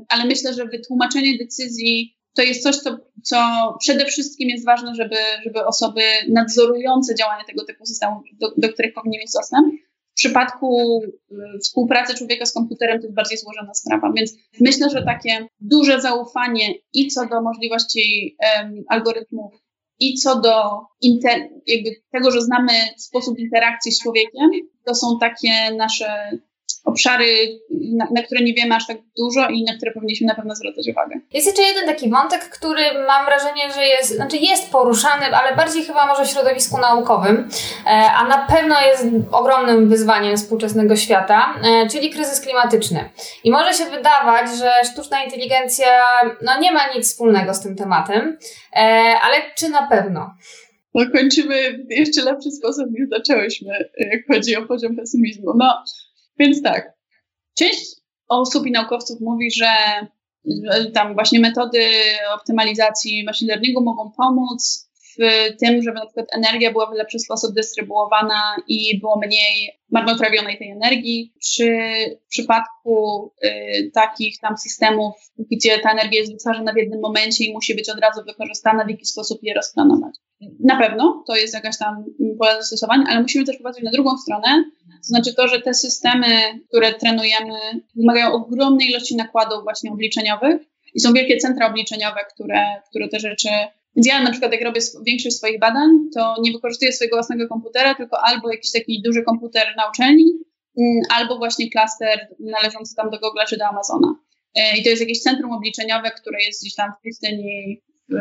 [0.09, 3.37] ale myślę, że wytłumaczenie decyzji to jest coś, co, co
[3.79, 5.15] przede wszystkim jest ważne, żeby,
[5.45, 9.73] żeby osoby nadzorujące działanie tego typu systemów, do, do których powinni mieć dostęp,
[10.11, 15.03] W przypadku y, współpracy człowieka z komputerem to jest bardziej złożona sprawa, więc myślę, że
[15.03, 19.53] takie duże zaufanie i co do możliwości um, algorytmów,
[19.99, 21.49] i co do inter,
[22.11, 24.49] tego, że znamy sposób interakcji z człowiekiem,
[24.85, 26.37] to są takie nasze
[26.93, 27.59] obszary,
[27.97, 30.87] na, na, które nie wiemy aż tak dużo i na które powinniśmy na pewno zwracać
[30.91, 31.15] uwagę.
[31.33, 35.83] Jest jeszcze jeden taki wątek, który mam wrażenie, że jest, znaczy jest poruszany, ale bardziej
[35.83, 37.49] chyba może w środowisku naukowym,
[37.85, 43.09] e, a na pewno jest ogromnym wyzwaniem współczesnego świata, e, czyli kryzys klimatyczny.
[43.43, 45.87] I może się wydawać, że sztuczna inteligencja
[46.41, 48.37] no, nie ma nic wspólnego z tym tematem,
[48.75, 48.79] e,
[49.23, 50.33] ale czy na pewno?
[50.95, 55.53] No, kończymy w jeszcze lepszy sposób niż zaczęłyśmy, jak chodzi o poziom pesymizmu.
[55.55, 55.83] No,
[56.39, 56.93] więc tak,
[57.57, 57.95] część
[58.29, 59.67] osób i naukowców mówi, że
[60.93, 61.87] tam właśnie metody
[62.33, 64.89] optymalizacji machine learningu mogą pomóc
[65.19, 70.57] w tym, żeby na przykład energia była w lepszy sposób dystrybuowana i było mniej marnotrawionej
[70.57, 71.65] tej energii, czy
[72.25, 75.13] w przypadku y, takich tam systemów,
[75.51, 78.89] gdzie ta energia jest wytwarzana w jednym momencie i musi być od razu wykorzystana, w
[78.89, 80.15] jaki sposób je rozplanować.
[80.59, 82.05] Na pewno to jest jakaś tam
[82.39, 86.59] pole zastosowań, ale musimy też popatrzeć na drugą stronę, to znaczy to, że te systemy,
[86.69, 87.53] które trenujemy,
[87.95, 90.61] wymagają ogromnej ilości nakładów właśnie obliczeniowych
[90.93, 93.49] i są wielkie centra obliczeniowe, które, które te rzeczy
[93.95, 97.95] więc ja na przykład jak robię większość swoich badań, to nie wykorzystuję swojego własnego komputera,
[97.95, 100.33] tylko albo jakiś taki duży komputer na uczelni,
[100.77, 104.15] mm, albo właśnie klaster należący tam do Google czy do Amazona.
[104.55, 108.13] E, I to jest jakieś centrum obliczeniowe, które jest gdzieś tam w pustyni, w,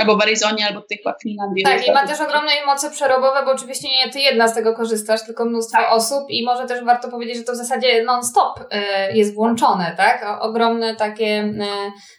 [0.00, 1.64] albo w Arizonie, albo tutaj w Finlandii.
[1.64, 5.26] Tak, i ma też ogromne moce przerobowe, bo oczywiście nie ty jedna z tego korzystasz,
[5.26, 5.92] tylko mnóstwo tak.
[5.92, 10.38] osób i może też warto powiedzieć, że to w zasadzie non-stop y, jest włączone, tak?
[10.40, 11.62] Ogromne takie y,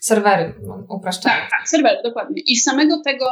[0.02, 1.36] serwery, no, upraszczane.
[1.36, 2.42] Tak, tak, serwery, dokładnie.
[2.46, 3.26] I z samego tego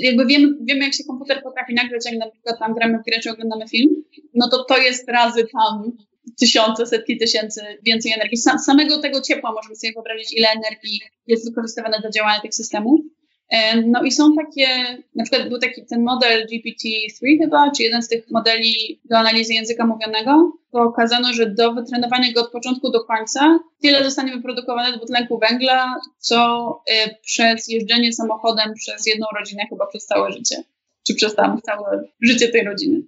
[0.00, 3.20] jakby wiemy, wiemy, jak się komputer potrafi nagrać, jak na przykład tam gramy w grę,
[3.20, 3.94] czy oglądamy film,
[4.34, 5.92] no to to jest razy tam
[6.40, 8.36] tysiące, setki tysięcy więcej energii.
[8.36, 13.00] Z samego tego ciepła możemy sobie wyobrazić, ile energii jest wykorzystywane do działania tych systemów.
[13.86, 14.66] No i są takie,
[15.14, 19.54] na przykład był taki ten model GPT-3 chyba, czy jeden z tych modeli do analizy
[19.54, 24.96] języka mówionego, to okazano, że do wytrenowania go od początku do końca tyle zostanie wyprodukowane
[24.96, 30.56] dwutlenku węgla, co y, przez jeżdżenie samochodem przez jedną rodzinę chyba przez całe życie,
[31.06, 33.02] czy przez tam całe życie tej rodziny.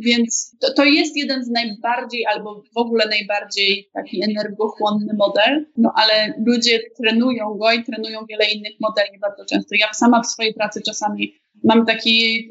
[0.00, 5.92] Więc to, to, jest jeden z najbardziej, albo w ogóle najbardziej taki energochłonny model, no
[5.96, 9.74] ale ludzie trenują go i trenują wiele innych modeli bardzo często.
[9.78, 11.34] Ja sama w swojej pracy czasami
[11.64, 12.48] mam taki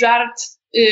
[0.00, 0.42] żart,
[0.72, 0.82] yy,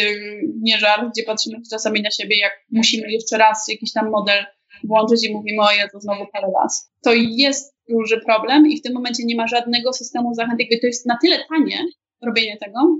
[0.61, 4.45] nie żart, gdzie patrzymy czasami na siebie, jak musimy jeszcze raz jakiś tam model
[4.85, 6.91] włączyć i mówimy, o ja to znowu parę las.
[7.03, 10.87] To jest duży problem i w tym momencie nie ma żadnego systemu zachęt, jakby to
[10.87, 11.79] jest na tyle tanie
[12.23, 12.99] robienie tego,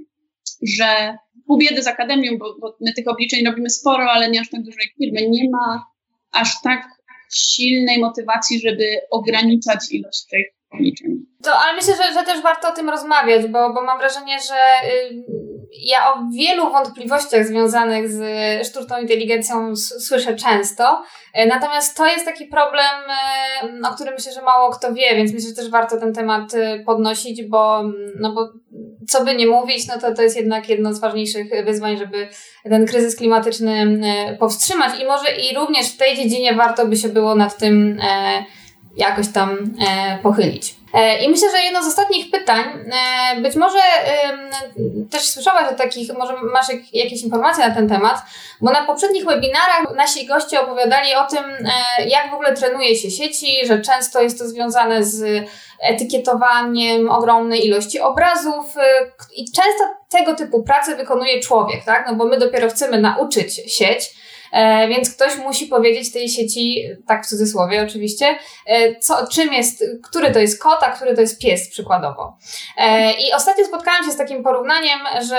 [0.63, 4.51] że pół biedy z akademią, bo, bo my tych obliczeń robimy sporo, ale nie aż
[4.51, 5.29] tak dużej firmy.
[5.29, 5.85] Nie ma
[6.33, 6.89] aż tak
[7.35, 11.27] silnej motywacji, żeby ograniczać ilość tych obliczeń.
[11.43, 14.89] To, ale myślę, że, że też warto o tym rozmawiać, bo, bo mam wrażenie, że
[14.91, 15.25] y,
[15.73, 18.21] ja o wielu wątpliwościach związanych z
[18.67, 21.03] sztuczną inteligencją słyszę często.
[21.39, 22.95] Y, natomiast to jest taki problem,
[23.85, 26.53] y, o którym myślę, że mało kto wie, więc myślę, że też warto ten temat
[26.87, 27.83] podnosić, bo,
[28.21, 28.53] no bo
[29.09, 32.29] co by nie mówić, no to to jest jednak jedno z ważniejszych wyzwań, żeby
[32.65, 33.99] ten kryzys klimatyczny
[34.41, 38.01] powstrzymać i może i również w tej dziedzinie warto by się było nad tym
[38.97, 39.75] jakoś tam
[40.23, 40.77] pochylić.
[40.97, 42.65] E, I myślę, że jedno z ostatnich pytań,
[43.35, 43.79] e, być może
[45.11, 48.23] też słyszałaś o takich, może masz jakieś informacje na ten temat,
[48.61, 53.11] bo na poprzednich webinarach nasi goście opowiadali o tym, e, jak w ogóle trenuje się
[53.11, 55.49] sieci, że często jest to związane z
[55.81, 58.75] etykietowaniem ogromnej ilości obrazów
[59.37, 62.07] i często tego typu pracę wykonuje człowiek, tak?
[62.07, 64.15] No bo my dopiero chcemy nauczyć sieć,
[64.53, 69.85] E, więc ktoś musi powiedzieć tej sieci, tak w cudzysłowie oczywiście, e, co, czym jest,
[70.05, 72.37] który to jest kot, a który to jest pies przykładowo.
[72.77, 75.39] E, I ostatnio spotkałam się z takim porównaniem, że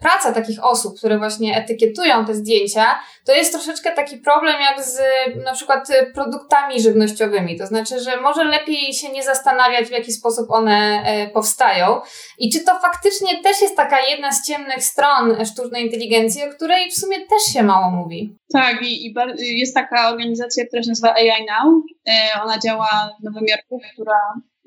[0.00, 5.00] praca takich osób, które właśnie etykietują te zdjęcia, to jest troszeczkę taki problem jak z
[5.44, 7.58] na przykład produktami żywnościowymi.
[7.58, 12.00] To znaczy, że może lepiej się nie zastanawiać, w jaki sposób one powstają.
[12.38, 16.90] I czy to faktycznie też jest taka jedna z ciemnych stron sztucznej inteligencji, o której
[16.90, 18.36] w sumie też się mało mówi.
[18.52, 19.14] Tak, i, i
[19.58, 21.84] jest taka organizacja, która się nazywa AI Now.
[22.08, 24.18] E, ona działa w Nowym Jorku, która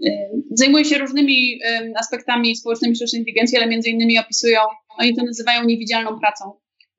[0.08, 4.60] e, zajmuje się różnymi e, aspektami społecznymi sztucznej inteligencji, ale między innymi opisują,
[4.98, 6.52] oni to nazywają niewidzialną pracą.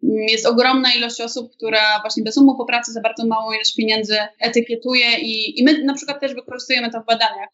[0.03, 4.17] Jest ogromna ilość osób, która właśnie bez umów o pracy za bardzo małą ilość pieniędzy
[4.41, 7.49] etykietuje i, i my na przykład też wykorzystujemy to w badaniach.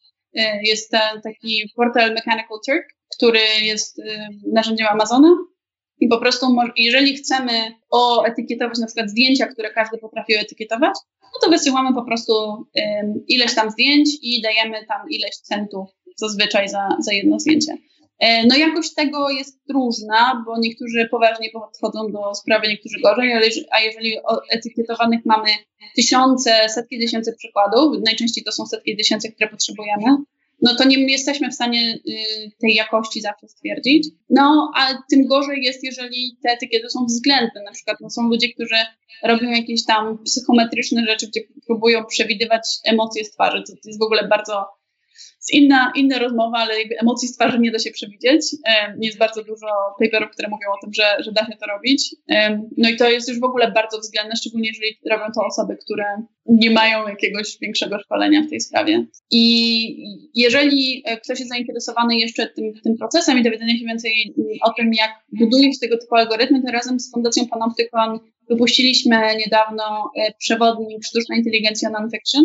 [0.63, 4.03] Jest ten taki portal Mechanical Turk, który jest
[4.53, 5.29] narzędziem Amazona
[6.03, 7.53] I po prostu, jeżeli chcemy
[7.91, 13.55] oetykietować na przykład zdjęcia, które każdy potrafi etykietować, no to wysyłamy po prostu um, ileś
[13.55, 17.77] tam zdjęć i dajemy tam ileś centów zazwyczaj za, za jedno zdjęcie.
[18.19, 23.47] E, no jakość tego jest różna, bo niektórzy poważnie podchodzą do sprawy, niektórzy gorzej, ale,
[23.71, 24.17] a jeżeli
[24.51, 25.51] etykietowanych mamy
[25.97, 30.17] tysiące, setki tysięcy przykładów, najczęściej to są setki tysięcy, które potrzebujemy,
[30.63, 34.09] no to nie jesteśmy w stanie y, tej jakości zawsze stwierdzić.
[34.31, 37.63] No, a tym gorzej jest, jeżeli te etykiety są względne.
[37.65, 38.75] Na przykład no, są ludzie, którzy
[39.23, 43.63] robią jakieś tam psychometryczne rzeczy, gdzie próbują przewidywać emocje z twarzy.
[43.67, 44.67] To jest w ogóle bardzo
[45.43, 48.47] jest inna, inna rozmowa, ale jakby emocji z twarzy nie da się przewidzieć.
[49.01, 49.67] Jest bardzo dużo
[50.01, 52.17] paperów, które mówią o tym, że, że da się to robić.
[52.77, 56.05] No i to jest już w ogóle bardzo względne, szczególnie jeżeli robią to osoby, które
[56.47, 59.07] nie mają jakiegoś większego szkolenia w tej sprawie.
[59.31, 59.97] I
[60.35, 65.11] jeżeli ktoś jest zainteresowany jeszcze tym, tym procesem i dowiedzenia się więcej o tym, jak
[65.33, 68.19] buduje się tego typu algorytmy, to razem z Fundacją Panoptykon
[68.51, 72.45] wypuściliśmy niedawno e, przewodnik sztuczna inteligencja non-fiction,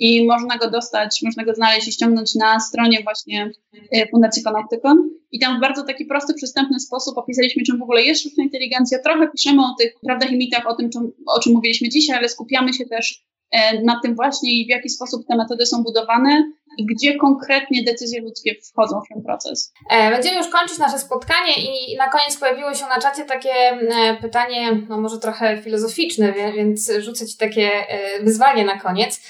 [0.00, 3.50] i można go dostać, można go znaleźć i ściągnąć na stronie właśnie
[3.92, 5.10] e, Fundacji Panoptykon.
[5.32, 8.98] I tam w bardzo taki prosty, przystępny sposób opisaliśmy, czym w ogóle jest sztuczna inteligencja.
[9.04, 12.28] Trochę piszemy o tych prawdach i mitach, o tym, czym, o czym mówiliśmy dzisiaj, ale
[12.28, 16.52] skupiamy się też e, na tym właśnie i w jaki sposób te metody są budowane
[16.78, 19.72] i gdzie konkretnie decyzje ludzkie wchodzą w ten proces.
[19.90, 24.16] E, będziemy już kończyć nasze spotkanie i na koniec pojawiło się na czacie takie e,
[24.20, 29.20] pytanie, no może trochę filozoficzne, więc rzucę Ci takie e, wyzwanie na koniec.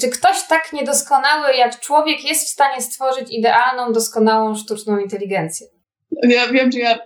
[0.00, 5.66] Czy ktoś tak niedoskonały jak człowiek jest w stanie stworzyć idealną, doskonałą sztuczną inteligencję?
[6.22, 6.98] Ja wiem, że ja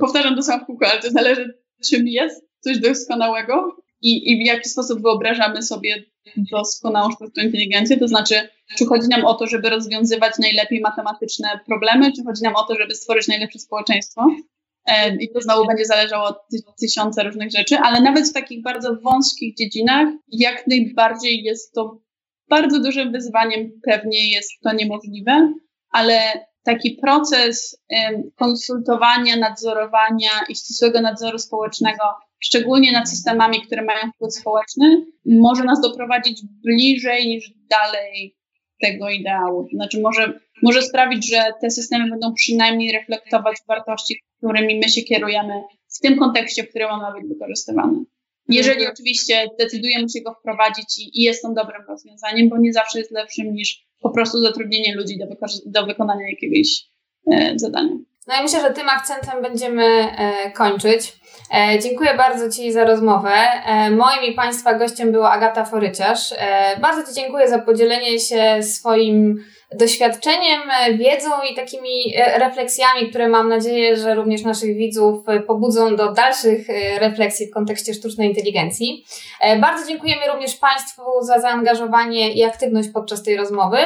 [0.00, 1.58] powtarzam to samo w kółko, ale to zależy
[1.90, 6.04] czym jest coś doskonałego i, i w jaki sposób wyobrażamy sobie
[6.36, 8.48] doskonałą sztuczną inteligencję, to znaczy,
[8.78, 12.74] czy chodzi nam o to, żeby rozwiązywać najlepiej matematyczne problemy, czy chodzi nam o to,
[12.74, 14.26] żeby stworzyć najlepsze społeczeństwo.
[15.20, 16.36] I to znowu będzie zależało od
[16.80, 21.98] tysiąca różnych rzeczy, ale nawet w takich bardzo wąskich dziedzinach, jak najbardziej jest to
[22.48, 25.52] bardzo dużym wyzwaniem, pewnie jest to niemożliwe,
[25.90, 26.20] ale
[26.64, 27.82] taki proces
[28.36, 32.02] konsultowania, nadzorowania i ścisłego nadzoru społecznego
[32.44, 38.36] szczególnie nad systemami, które mają wpływ społeczny, może nas doprowadzić bliżej niż dalej
[38.80, 39.64] tego ideału.
[39.64, 45.02] To znaczy może, może sprawić, że te systemy będą przynajmniej reflektować wartości, którymi my się
[45.02, 45.52] kierujemy
[45.96, 48.04] w tym kontekście, w którym on ma być wykorzystywany.
[48.48, 52.98] Jeżeli oczywiście decydujemy się go wprowadzić i, i jest on dobrym rozwiązaniem, bo nie zawsze
[52.98, 55.26] jest lepszym niż po prostu zatrudnienie ludzi do,
[55.66, 56.84] do wykonania jakiegoś
[57.32, 57.96] e, zadania.
[58.26, 61.12] No i myślę, że tym akcentem będziemy e, kończyć.
[61.54, 63.32] E, dziękuję bardzo Ci za rozmowę.
[63.66, 66.34] E, moim i Państwa gościem była Agata Foryciarz.
[66.80, 69.44] Bardzo Ci dziękuję za podzielenie się swoim
[69.74, 70.60] doświadczeniem,
[70.98, 76.66] wiedzą i takimi refleksjami, które mam nadzieję, że również naszych widzów pobudzą do dalszych
[77.00, 79.04] refleksji w kontekście sztucznej inteligencji.
[79.60, 83.78] Bardzo dziękujemy również Państwu za zaangażowanie i aktywność podczas tej rozmowy.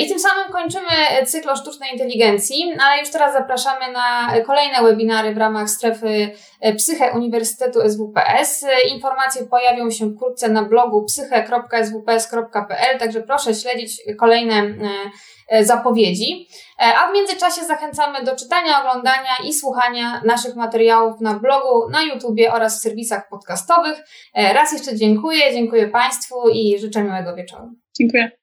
[0.00, 0.86] I tym samym kończymy
[1.26, 6.30] cykl o sztucznej inteligencji, ale już teraz zapraszamy na kolejne webinary w ramach strefy
[6.76, 8.66] Psyche Uniwersytetu SWPS.
[8.88, 15.10] Informacje pojawią się wkrótce na blogu psyche.swps.pl, także proszę śledzić kolejne e, e,
[15.60, 16.48] zapowiedzi.
[16.78, 22.02] E, a w międzyczasie zachęcamy do czytania, oglądania i słuchania naszych materiałów na blogu, na
[22.02, 23.98] YouTubie oraz w serwisach podcastowych.
[24.34, 27.68] Raz jeszcze dziękuję, dziękuję Państwu i życzę miłego wieczoru.
[28.00, 28.36] Dziękuję.